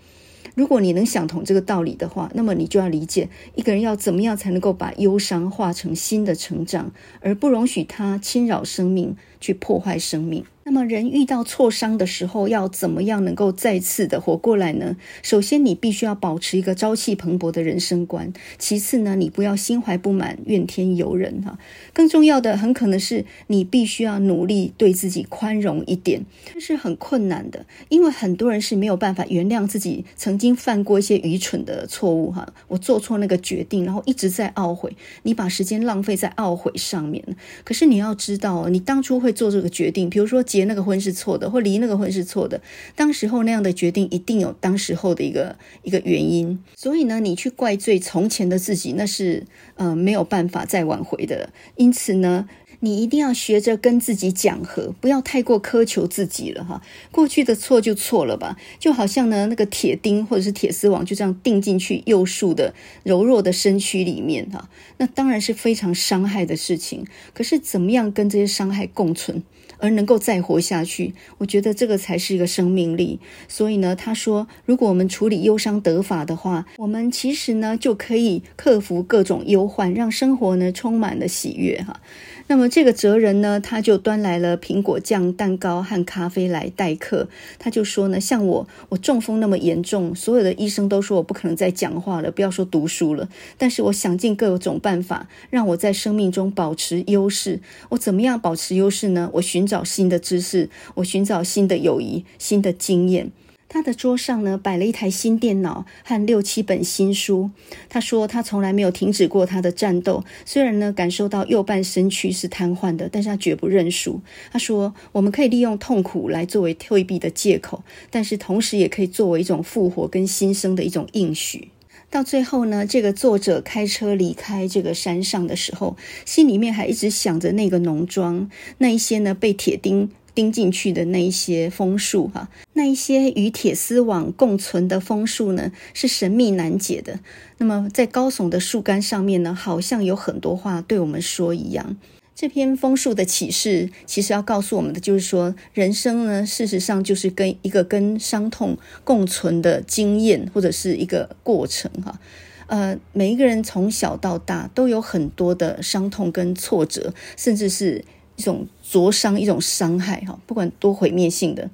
[0.55, 10.47] 如果你能想通这个道理的话，那么你就要理解一个人要怎么样才能够把忧伤化成新的成长，而不容许它侵扰生命，去破坏生命。
[10.69, 14.97] 那么人遇到挫伤的时候，要怎么样能够再次的活过来呢？
[15.23, 21.57] 首先，你必须要保持一个朝气蓬勃的人生观；其次呢，你不要心怀不满、怨天尤人哈。
[21.93, 32.53] 更重要的，很可能是你必须要努力对自己宽容一点，这是很困难的，因为很多人是没有办法原谅自己曾经犯过一些愚蠢的错误哈。
[32.67, 37.23] 我做错那个决定，然后一直在懊悔，你把时间浪费在懊悔上面。
[37.63, 42.61] 可是你要知道，你当初会做这个决定，比如说，结那个婚是错的，或离那个婚是错的。
[42.95, 49.45] 当时候那样的决定一定有当时候的一个一个原因，所以呢，你去怪罪从前的自己，那是
[49.77, 51.51] 呃没有办法再挽回的。
[51.77, 52.49] 因此呢，
[52.81, 56.83] 你一定要学着跟自己讲和，不要太过苛求自己了哈。
[57.11, 67.07] 过去的错就错了吧，就好像呢那个铁钉或者是铁丝网就这样钉进去幼树的柔弱的身躯里面哈，那当然是非常伤害的事情。
[67.35, 69.43] 可是怎么样跟这些伤害共存？
[69.79, 73.21] 而能够再活下去，我觉得这个才是一个生命力。
[73.49, 82.01] 所以呢，他说，如果我们处理忧伤得法的话，我们其实呢就可以克服各种忧患，让生活呢充满了喜悦哈。
[82.49, 87.29] 那么这个哲人呢，他就端来了苹果酱蛋糕和咖啡来待客。
[87.59, 93.29] 他就说呢，像我，我中风那么严重，所有的医生都说我不可能再讲话了，不要说读书了。
[93.59, 97.61] 但是我想尽各种办法，让我在生命中保持优势。
[97.89, 99.29] 我怎么样保持优势呢？
[99.35, 103.33] 我寻找新的知识，我寻找新的友谊，新的经验。
[103.69, 107.51] 他的桌上呢，摆了一台新电脑和六七本新书。
[107.89, 114.21] 他说他从来没有停止过他的战斗，虽然呢感受到右半身躯是瘫痪的，但是他绝不认输。
[114.53, 121.71] 他说我们可以利用痛苦来作为退避的借口，但是同时也可以作为一种复活跟新生的一种应许。
[122.09, 128.49] 到最后呢，这个作者开车离开这个山上的时候，心里面还一直想着那个农庄，
[128.79, 130.11] 那一些呢被铁钉。
[130.37, 137.19] 钉进去的那一些枫树，哈，那一些与铁丝网共存的枫树呢，是神秘难解的。
[137.57, 141.97] 那么，在高耸的树干上面呢，好像有很多话对我们说一样。
[142.35, 152.21] 这篇枫树的启示，其实要告诉我们的，就是说，人生呢，事实上就是跟一个跟伤痛共存的经验，或者是一个过程，哈。
[152.67, 158.05] 呃，每一个人从小到大都有很多的伤痛跟挫折，甚至是。
[158.39, 161.71] 一种灼伤，一种伤害，哈，不管多毁灭性的，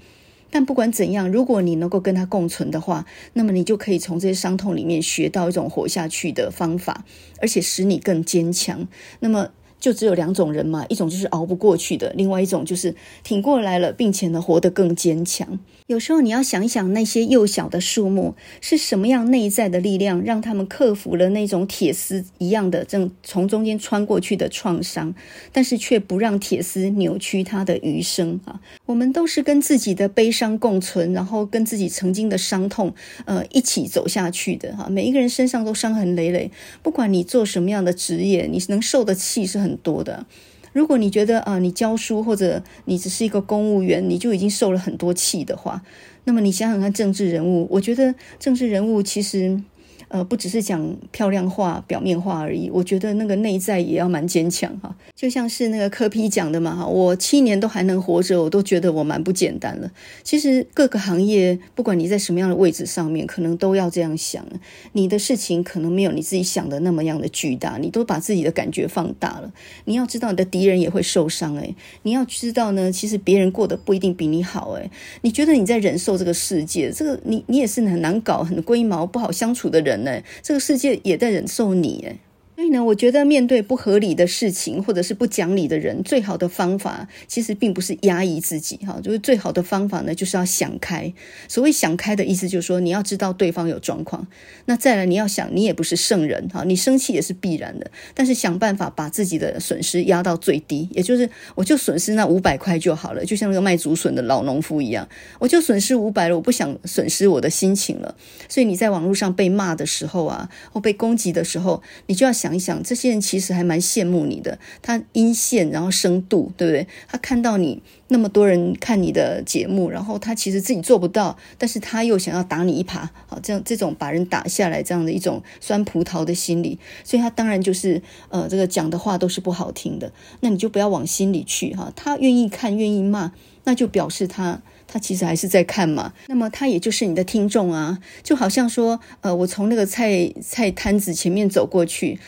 [0.50, 7.04] 但不管怎样，如果你能够跟他共存的话，那么你就可以从这些伤痛里面学到一种活下去的方法，
[7.40, 8.88] 而且使你更坚强。
[9.20, 9.50] 那么。
[9.82, 15.58] 就只有两种人嘛，一种就是熬不过去的，另外一种就是挺过来了，并且呢活得更坚强。
[15.88, 25.12] 有时候你要想一想，那些幼小的树木是什么样内在的力量，让他们克服了那种铁丝一样的正从中间穿过去的创伤，
[25.50, 28.60] 但是却不让铁丝扭曲它的余生啊。
[28.86, 34.88] 我们都是跟自己的悲伤共存，然后跟自己曾经的伤痛呃一起走下去的哈。
[34.88, 36.52] 每一个人身上都伤痕累累，
[36.84, 39.71] 不管你做什么样的职业，你能受的气是很。
[39.72, 40.26] 很多的，
[40.74, 45.82] 如果你觉得啊，你教书或者你只是一个公务员，你就已经受了很多气的话，
[46.24, 49.62] 那么你想想看，政治人物，我觉得政治人物其实。
[50.12, 52.68] 呃，不只是讲漂亮话、表面话而已。
[52.68, 54.94] 我觉得那个内在也要蛮坚强哈。
[55.16, 59.90] 就像是那个柯批讲的嘛哈，我七年都还能活着，我都觉得我蛮不简单了。
[60.22, 64.44] 其实各个行业，不管你在什么样的位置上面，可能都要这样想。
[64.92, 69.50] 你的事情可能没有你自己想的那么样的巨大，你都把自己的感觉放大了。
[69.86, 71.74] 你要知道，你的敌人也会受伤诶。
[72.02, 74.90] 你要知道呢，其实别人过得不一定比你好诶。
[75.22, 80.01] 你觉得你在忍受这个世界，这个你你也是很难搞、很龟毛、不好相处的人。
[80.42, 82.16] 这个世界也在忍受你，哎。
[82.54, 91.12] 所以呢，我觉得面对不合理的事情，或者是不讲理的人，最好的方法其实并不是压抑自己，哈，就是最好的方法呢，就是要想开。
[91.48, 94.26] 所谓想开的意思，就是说你要知道对方有状况。
[94.66, 108.14] 那再来，你要想，你也不是圣人，哈，你生气也是必然的，但是想办法把自己的损失压到最低，也就是我就损失那五百块就好了，就像那个卖竹笋的老农夫一样，我就损失五百了，我不想损失我的心情了。
[108.48, 112.54] 所以你在网络上被骂的时候啊，或被攻击的时候，你就要想。
[112.54, 114.58] 一想，这些人其实还蛮羡慕你的。
[114.80, 116.86] 他阴线，然后深度，对不对？
[117.08, 130.12] 他看到你那么多人看你的节目，然后他其实自己做不到，但是他又想要打你一耙，好，这样这种把人打下来这样的一种酸葡萄的心理，所以他当然就是呃，这个讲的话都是不好听的。
[130.40, 131.92] 那你就不要往心里去哈。
[131.96, 133.32] 他愿意看，愿意骂，
[133.64, 134.60] 那就表示他。
[134.92, 142.18] 他其实还是在看嘛，那么他也就是你的听众啊，就好像说，呃，我从那个菜菜摊子前面走过去，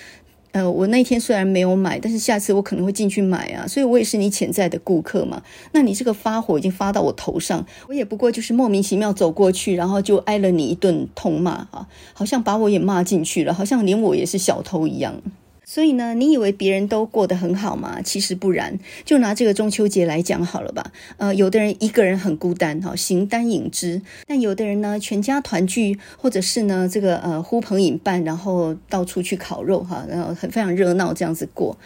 [0.53, 5.43] 呃，我那天虽然没有买，但是下次我可能会进去买啊，所以我也是你潜在的顾客嘛。
[5.73, 15.21] 那你这个发火已经发到我头上，我也不过就是莫名其妙走过去，然后就挨了你一顿痛骂啊，好像把我也骂进去了，好像连我也是小偷一样。
[15.65, 18.01] 所以呢，你以为别人都过得很好吗？
[18.03, 18.79] 其实不然。
[19.05, 20.93] 就拿这个中秋节来讲好了吧。
[21.17, 31.77] 呃，有的人一个人很孤单哈，形单影只；但有的人呢，全家团聚，或者是呢，这个呃呼朋引伴，然后到处去烤肉哈，然后很非常热闹这样子过。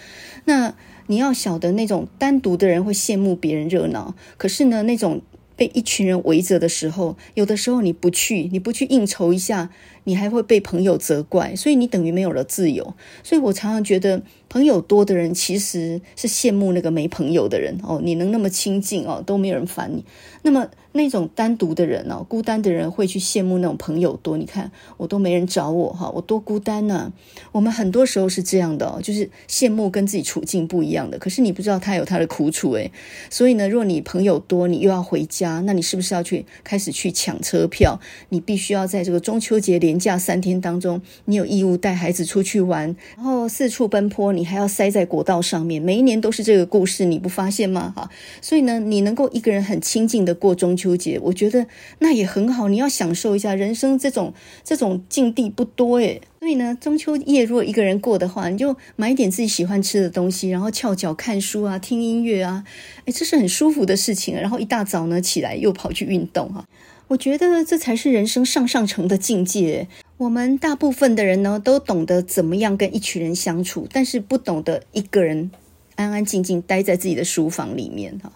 [0.44, 0.74] 那
[1.06, 5.22] 你要晓得，那种单独的人会羡慕别人热闹，可是呢，那种
[5.58, 9.68] 被一群人围着的时候，有的时候你不去，你不去应酬一下。
[10.04, 12.94] 你还会被朋友责怪，所以你等于没有了自由。
[13.22, 18.00] 所以我常常觉得，朋友多的人其实是羡慕那个没朋友的人哦。
[18.02, 20.02] 你能那么亲近哦，都没有人烦你。
[20.40, 20.66] 那么
[20.98, 24.36] 那种单独的人哦，孤单的人会去羡慕那种朋友多。
[24.36, 27.12] 你看我都没人找我哈，我多孤单呢。
[27.52, 31.16] 我们很多时候是这样的哦，就是羡慕跟自己处境不一样的。
[31.16, 32.90] 可是你不知道他有他的苦楚诶。
[33.30, 38.00] 所以呢，若你朋友多，你又要回家，那你是不是要去开始去抢车票？
[38.30, 47.92] 你必须要在这个中秋节连假三天当中，你有义务带孩子出去玩，然后四处奔波，你还要塞在国道上面，每一年都是这个故事，你不发现吗？
[47.94, 48.10] 哈，
[48.42, 51.66] 所以呢，你能够一个人很清静的过中秋节，我觉得
[51.98, 52.68] 那也很好。
[52.68, 54.32] 你要享受一下人生，这种
[54.62, 56.20] 这种境地不多诶。
[56.40, 62.64] 所以呢，中秋夜如果一个人过的话，你就买一点自己喜欢吃的东西，然后翘脚看书啊，听音乐啊，
[63.04, 64.34] 诶，这是很舒服的事情。
[64.34, 66.64] 然后一大早呢起来又跑去运动哈。
[67.08, 69.88] 我觉得这才是人生上上乘的境界。
[70.18, 75.50] 我们大部分的人呢，都懂得怎么样跟一群人相处，但是不懂得一个人
[75.96, 78.32] 安安静静待在自己的书房里面哈。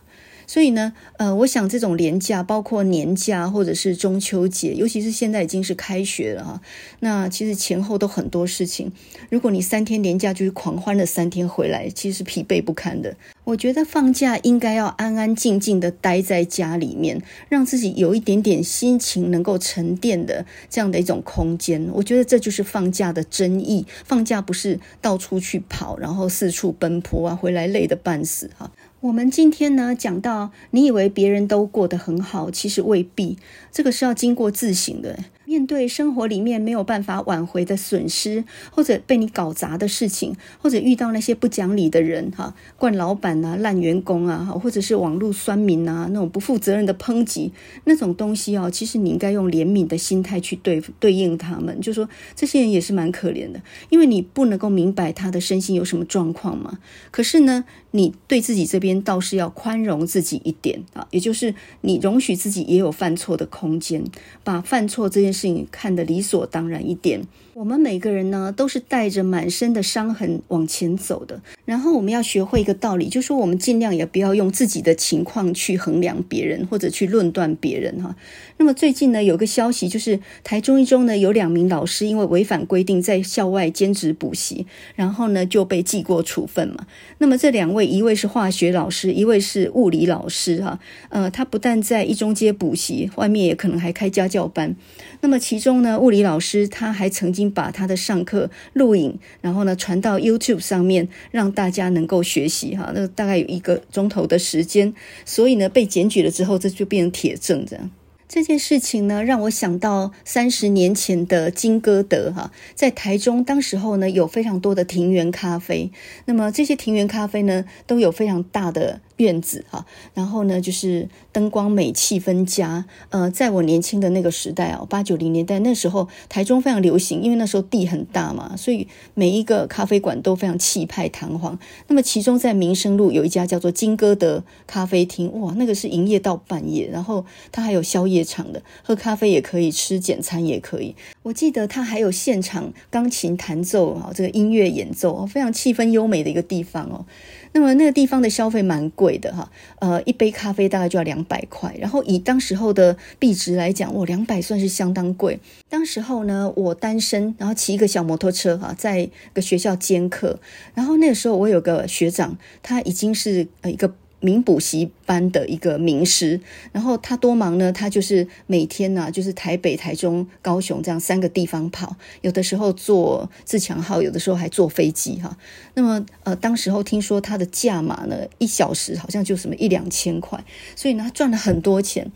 [0.46, 6.60] 所以呢，呃，我想这种连假，包括年假或者是中秋节，尤其是现在已经是开学了哈，
[7.00, 8.92] 那其实前后都很多事情。
[9.30, 13.16] 如果你三天年假就是狂欢了三天回来，其实疲惫不堪的。
[13.44, 21.88] 我觉得放假应该要安安静静的待在家里面，让自己有一点点心情能够沉淀的这样的一种空间。
[21.92, 23.84] 我觉得这就是放假的真意。
[24.04, 28.70] 放假不是到处去跑，然后四处奔波啊，回来累得半死哈。
[29.02, 33.36] 我们今天呢，讲到，你以为别人都过得很好，其实未必，
[33.72, 35.18] 这个是要经过自省的。
[35.52, 47.52] 面对生活里面没有办法挽回的损失，或者被你搞砸的事情，或者遇到那些不讲理的人，哈，惯老板啊、烂员工啊，或者是网络酸民啊，那种不负责任的抨击，
[47.84, 56.78] 那种东西哦，其实你应该用怜悯的心态去对对应他们，就说这些人也是蛮可怜的，因为你不能够明白他的身心有什么状况嘛。
[57.10, 64.02] 可是呢，你对自己这边倒是要宽容自己一点啊，也就是你容许自己也有犯错的空间，
[64.42, 65.41] 把犯错这件事。
[65.70, 67.26] 看得理所当然一点。
[67.54, 71.38] 我们每个人呢，都是带着满身的伤痕往前走的。
[71.66, 78.16] 然后我们要学会一个道理，就是说我们尽量也不要用自己的情况去衡量别人，或者去论断别人哈。
[78.56, 86.86] 那么最近呢，有个消息，就是台中一中呢有两名老师因为违反规定在校外兼职补习，然后呢就被记过处分嘛。
[87.18, 90.80] 那么这两位，一位是化学老师，一位是物理老师哈。
[91.10, 94.74] 呃，他不但在一中街补习，外面也可能还开家教班。
[95.20, 97.41] 那么其中呢，物理老师他还曾经。
[97.50, 102.92] 把他的上课录影，然后呢传到 YouTube 上面，让大家能够学习哈。
[102.94, 104.92] 那大概有一个钟头的时间，
[105.24, 107.90] 所以呢被检举了之后，这就变成铁证这样。
[108.28, 115.90] 这件事情呢，让我想到三十年前的金歌德哈，在台中当时候呢，有非常多的庭园咖啡。
[116.24, 119.02] 那么这些庭园咖啡呢，都有非常大的。
[119.22, 122.84] 院子哈，然后呢，就是灯光美、气氛佳。
[123.10, 131.56] 呃，在我年轻的那个时代啊，八九零年代那时候，台中非常流行，因为那时候地很大嘛，所以每一个咖啡馆都非常气派堂皇。
[131.86, 140.96] 那么，其中在民生路有一家叫做金歌德咖啡厅，哇，那个是营业到半夜，然后它还有宵夜场的，喝咖啡也可以，吃简餐也可以。
[141.22, 147.06] 我记得他还有现场钢琴弹奏啊，这个音乐演奏，非常气氛优美的一个地方哦。
[147.52, 155.38] 那么那个地方的消费蛮贵的哈，呃，一杯咖啡大概就要两百块，然后以当时候的币值来讲，哇，两百算是相当贵。
[155.68, 160.40] 当时候呢，我单身，然后骑一个小摩托车哈，在个学校兼课，
[160.74, 163.94] 然后那个时候我有个学长，他已经是一个。
[164.22, 166.40] 名补习班的一个名师，
[166.72, 167.70] 然后他多忙呢？
[167.70, 175.36] 他就是每天呢、啊，就是台北、台中、高雄这样三个地方跑，有的时候坐自强号，有的时候还坐飞机哈。
[175.74, 180.42] 那么呃，当时候听说他的价码呢，一小时好像就什么一两千块，
[180.74, 182.10] 所以呢，他赚了很多钱。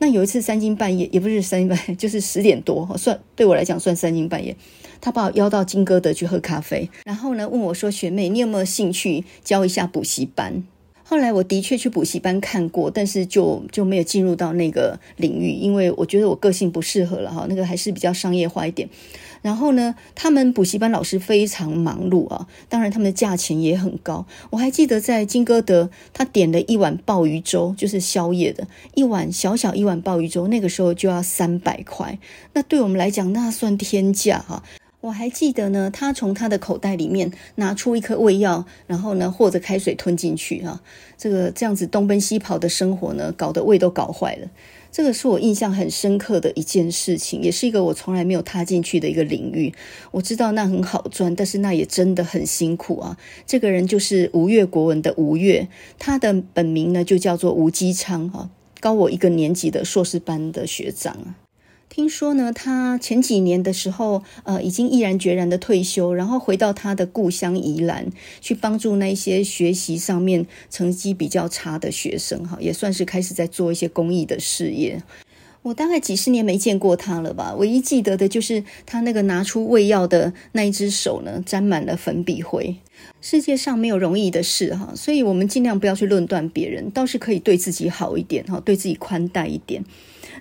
[0.00, 4.56] 那有一次三更半夜，也不是三更半夜， 就是十点多，算对我来讲算三更半夜。
[5.00, 10.62] 他把我邀到金歌德去喝咖啡，然后呢问我说：“学妹，你有没有兴趣教一下补习班？”
[11.08, 18.86] 后来我的确去补习班看过，但是就就没有进入到那个领域，因为我觉得我个性不适合了哈，那个还是比较商业化一点。
[19.40, 24.26] 然后呢，他们补习班老师非常忙碌啊，当然他们的价钱也很高。
[24.50, 32.18] 我还记得在金歌德，他点了一碗鲍鱼粥，就是宵夜的一碗小小一碗鲍鱼粥，那个时候就要三百块，
[32.52, 34.62] 那对我们来讲那算天价哈。
[35.00, 40.82] 我还记得呢，他从他的口袋里面拿出一颗胃药，然后呢和着开水吞进去啊。
[41.16, 44.48] 这个这样子东奔西跑的生活呢，搞得胃都搞坏了。
[44.90, 49.72] 这个是我印象很深刻的一件事情，也是一个我从来没有踏进去的一个领域。
[50.10, 53.16] 我知道那很好赚，但是那也真的很辛苦啊。
[53.46, 55.68] 这个人就是吴越国文的吴越，
[55.98, 61.47] 他的本名呢就叫做吴姬昌哈，高我一个年级的硕士班的学长啊。
[61.88, 68.10] 听说呢，他前几年的时候，呃，已经毅然决然的退休，然后回到他的故乡宜兰，
[68.40, 75.02] 去帮助那些学习上面成绩比较差的学生，哈，也算是开始在做一些公益的事业。
[75.62, 82.76] 我大概几十年没见过他了吧，唯一记得的就是他那个拿出胃药的那一只手呢，沾满了粉笔灰。
[83.20, 89.84] 世界上没有容易的事，哈，所以我们尽量不要去论断别人，倒是可以对自己好一点，哈，对自己宽待一点。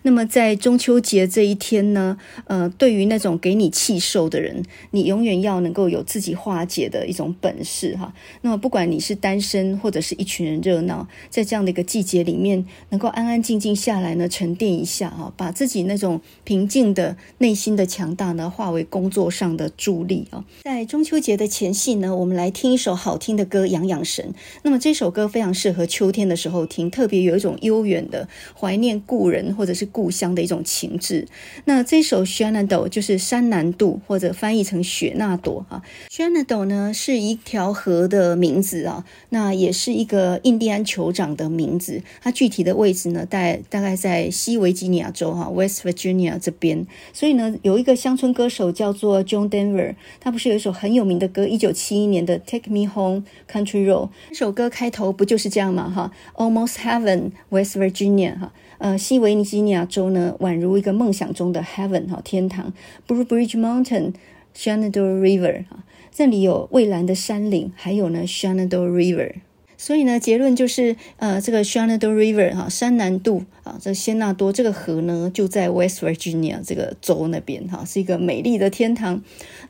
[0.08, 8.14] 那么在中秋节这一天呢，呃，对于那种给你气受的人，你永远要能够有自己化解的一种本事哈。
[8.39, 20.45] 那么不管你是单身或者是一群人热闹，在这样的一个季节里面，能够安安静静下来呢，沉淀一下哈，把自己那种平静的内心的强大呢，化为工作上的助力啊。
[20.64, 24.34] 在中秋节的前夕呢，我们来听一首好听的歌养养神。
[24.64, 29.86] 那么这首歌非常适合秋天的时候听，特别有一种悠远的怀念故人或者是。
[29.97, 31.25] 故乡的一种情致。
[31.65, 35.81] 那这首 Shenando 就是山南渡，或者翻译成雪纳朵哈。
[36.07, 42.03] Shenando 呢是一条河的名字啊，那也是一个印第安酋长的名字。
[42.21, 46.85] 它具体的位置呢，在大概在西维吉尼亚州哈 （West Virginia） 这边。
[47.11, 54.05] 所以呢，有一个乡村歌手叫做 John Denver，他不是有一首很有名的歌，一九七一年的《Take Me Home Country Road》。
[54.29, 55.89] 这首歌开头不就是这样吗？
[55.89, 58.53] 哈，Almost Heaven, West Virginia 哈。
[58.80, 62.73] 呃，西维尼基尼亚州呢，宛如一个梦想中的 heaven 哈，天堂。
[63.07, 64.13] Blue Bridge Mountain,
[64.55, 69.34] Shenandoah River 哈，这里有蔚蓝的山岭，还有呢 Shenandoah River。
[69.80, 79.22] 所以呢，结论就是，呃，这个 Shenandoah River 哈，山南渡啊，这仙纳多这个河呢，就在 West Virginia 这个州那边哈，是一个美丽的天堂。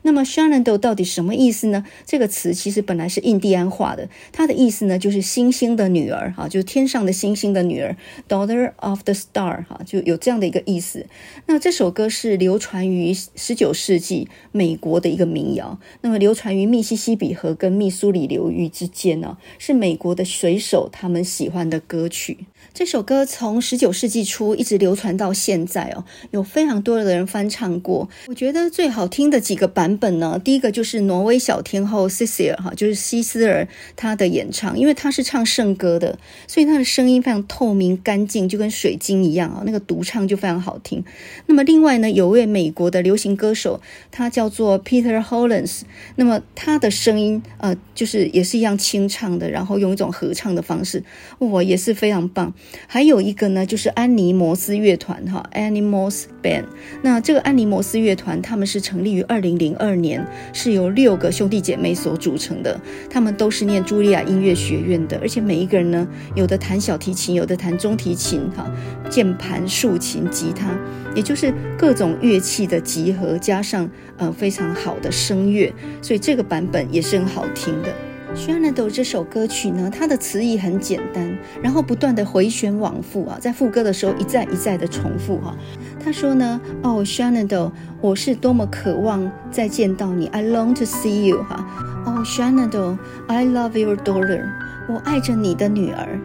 [0.02, 1.84] 那么 Shenandoah 到底什么意思呢？
[2.06, 7.96] 这个词其实本来是印第安话的，它的意思呢就是星星的女儿哈，就是天上的星星的女儿
[8.28, 11.06] ，Daughter of the Star 哈，就有这样的一个意思。
[11.46, 22.46] 那这首歌是流传于十九世纪美国的一个民谣，那么流传于密西西比河跟密苏里流域之间呢，是美国的水手他们喜欢的歌曲。
[22.74, 28.08] 这首歌从十九世纪初一直流传到现在哦，有非常多的人翻唱过。
[28.28, 33.66] 我觉得最好听的几个版本呢，第一个就是挪威小天后 Sissel 哈，就是西斯尔
[33.96, 41.02] 她的演唱，因为她是唱圣歌的，所以她的声音非常透明干净，就跟水晶一样啊，那个独唱就非常好听。
[41.46, 43.80] 那么另外呢，有位美国的流行歌手，
[44.12, 45.80] 他叫做 Peter Hollens，
[46.14, 51.02] 那么他的声音呃，就是也是一样清唱的，然后用一种合唱的方式，
[51.40, 52.54] 哇，也是非常棒。
[52.86, 56.64] 还有一个呢，就是安妮摩斯乐团哈，Animals Band。
[57.02, 62.80] 那这个安妮摩斯乐团，他们是成立于二零零二年，是由六个兄弟姐妹所组成的。
[63.10, 68.70] 他们都是念茱莉亚音乐学院的，而且每一个人呢，有的弹小提琴，有的弹中提琴，哈，
[69.10, 70.78] 键盘、竖琴、吉他，
[71.14, 77.92] 也就是各种乐器的集合，加上呃非常好的声乐，所以这个版本也是很好听的。
[78.34, 85.56] Shenandoah 这首歌曲呢，它的词意很简单，然后不断的回旋往复啊，在副歌的时候一再一再的重复哈。
[86.02, 91.66] 他说呢，哦，Shenandoah，我是多么渴望再见到你，I long to see you 哈。
[92.06, 94.44] 哦，Shenandoah，I love your daughter，
[94.88, 96.18] 我爱着你的女儿。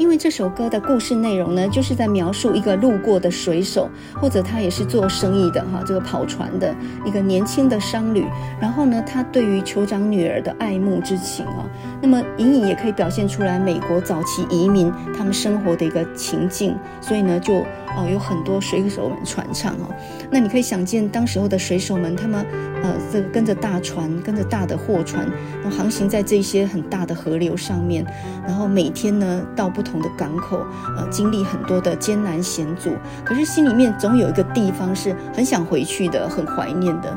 [0.00, 6.74] 因为这首歌的故事内容呢，就是在描述一个路过的水手，或者他也是做生意的哈，这个跑船的
[7.04, 8.24] 一个年轻的商旅。
[8.58, 11.68] 然后呢，他对于酋长女儿的爱慕之情啊，
[12.00, 16.74] 那么隐隐也可以表现出来美国早期移民他们生活的一个情境。
[17.02, 17.56] 所以呢，就
[17.94, 19.94] 哦有很多水手们传唱哦。
[20.30, 22.46] 那你可以想见，当时候的水手们，他们
[22.82, 25.28] 呃这个跟着大船，跟着大的货船，
[25.62, 28.02] 然后航行在这些很大的河流上面，
[28.46, 29.89] 然后每天呢到不同。
[29.90, 30.64] 同的港口，
[30.96, 32.90] 呃，经历很多的艰难险阻，
[33.24, 37.16] 可是心里面总有一个地方是很想回去的，很怀念的。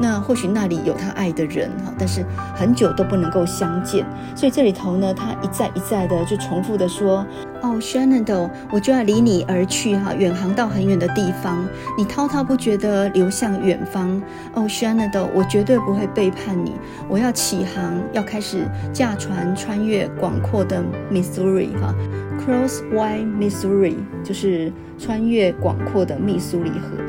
[0.00, 2.24] 那或许那里有他爱的人哈，但是
[2.56, 4.04] 很久都不能够相见，
[4.34, 7.24] 所以这里头呢，他一再一再的就重复的说
[7.62, 11.64] ：“哦，Shenandoah，我就要离你而去哈，远航到很远的地方，
[11.96, 14.20] 你滔滔不绝地流向远方。
[14.54, 16.72] 哦，Shenandoah，我绝对不会背叛你，
[17.08, 21.94] 我要起航，要开始驾船穿越广阔的 Missouri 哈
[22.44, 23.94] ，Cross Wide Missouri，
[24.24, 27.02] 就是穿越广阔的密苏里河。”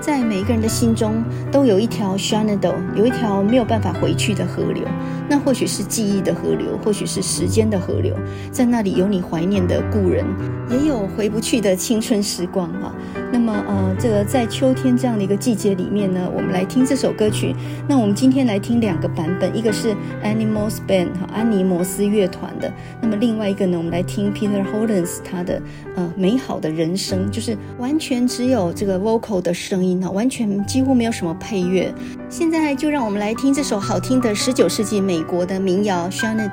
[0.00, 4.84] 在每一个人的心中，都有一条 Shenando，有一条没有办法回去的河流。
[5.30, 8.16] 那或许是记忆的河流，或许是时间的河流。
[8.50, 10.24] 在那里有你怀念的故人，
[10.70, 12.94] 也有回不去的青春时光哈。
[13.30, 17.54] 那么呃，这个在秋天这样的一个季节里面呢，我们来听这首歌曲。
[17.86, 19.94] 那我们今天来听两个版本，一个是
[20.24, 22.72] Animals Band 哈，安妮摩斯乐团的。
[23.02, 25.60] 那么另外一个呢，我们来听 Peter Hollens 他的
[25.94, 29.87] 呃美好的人生，就是完全只有这个 vocal 的声音。
[30.12, 31.92] 完全几乎没有什么配乐。
[32.28, 36.50] 现在就让我们来听这首好听的十九世纪美国的民谣《Shenandoah》。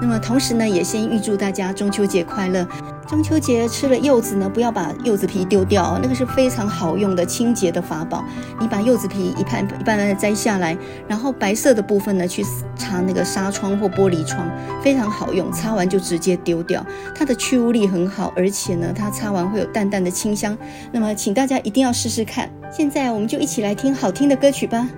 [0.00, 2.66] 那么同时呢，也先预祝大家中秋节快乐。
[3.06, 8.24] 中秋节吃了柚子呢，不要把柚子皮丢掉，那个是非常好用的清洁的法宝。
[8.58, 10.76] 你把柚子皮一半一半的摘下来，
[11.06, 12.42] 然后白色的部分呢，去
[12.74, 14.48] 擦那个纱窗或玻璃窗，
[14.82, 15.52] 非常好用。
[15.52, 16.84] 擦完就直接丢掉，
[17.14, 20.56] 它的去污力很好，而且呢，它擦完会有淡淡的清香。
[20.90, 22.48] 那么，请大家一定要试试看。
[22.70, 24.88] 现在我们就一起来听好听的歌曲吧。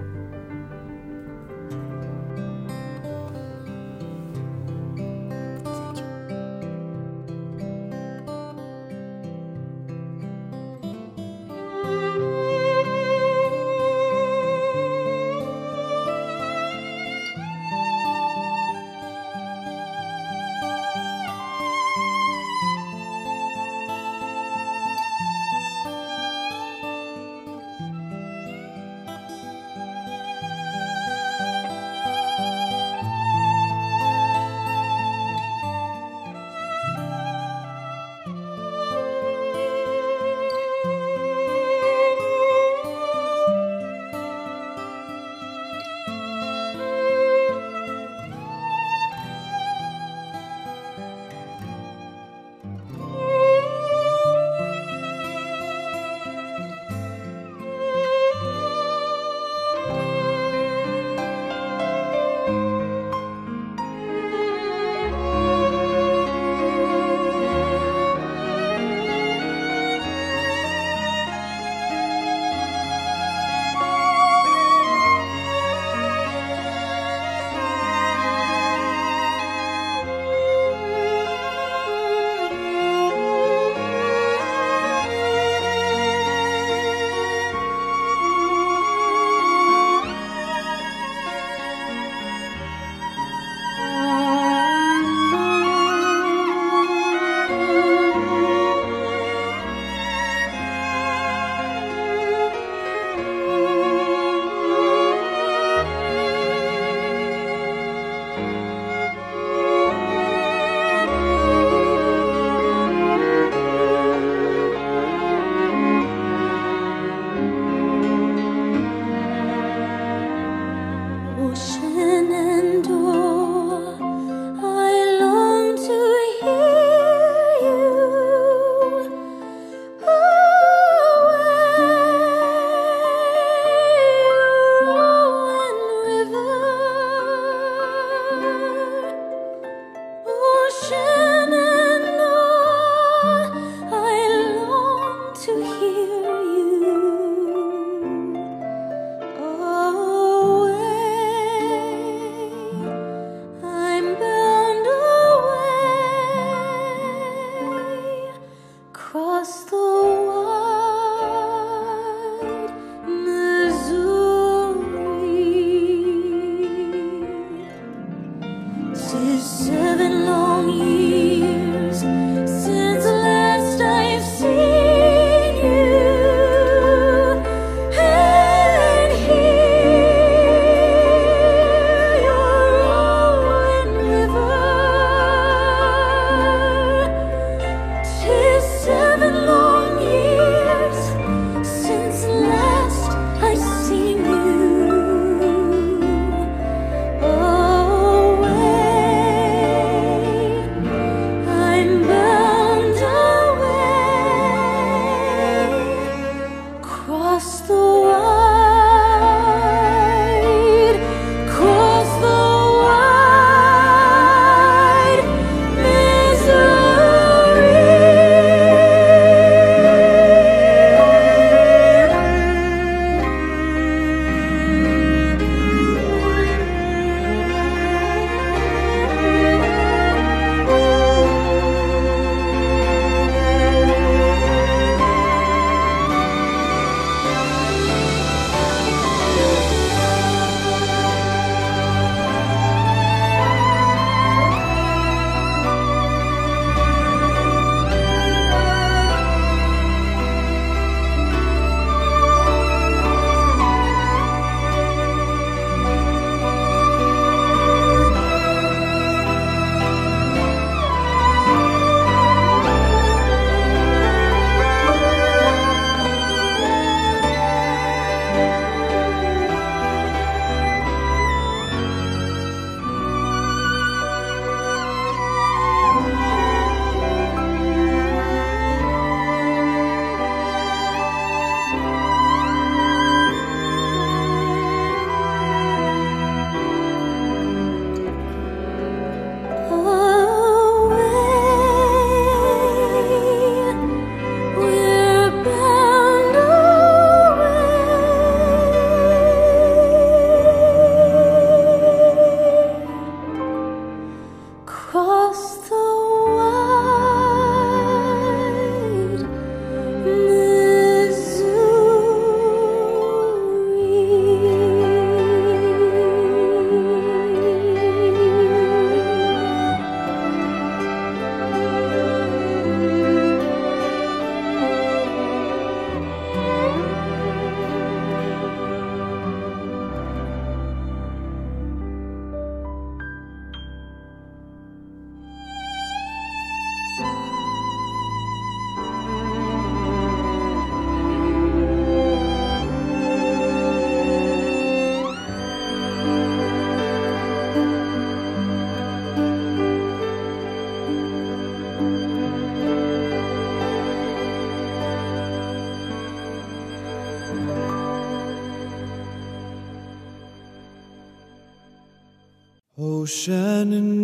[363.04, 364.03] ocean and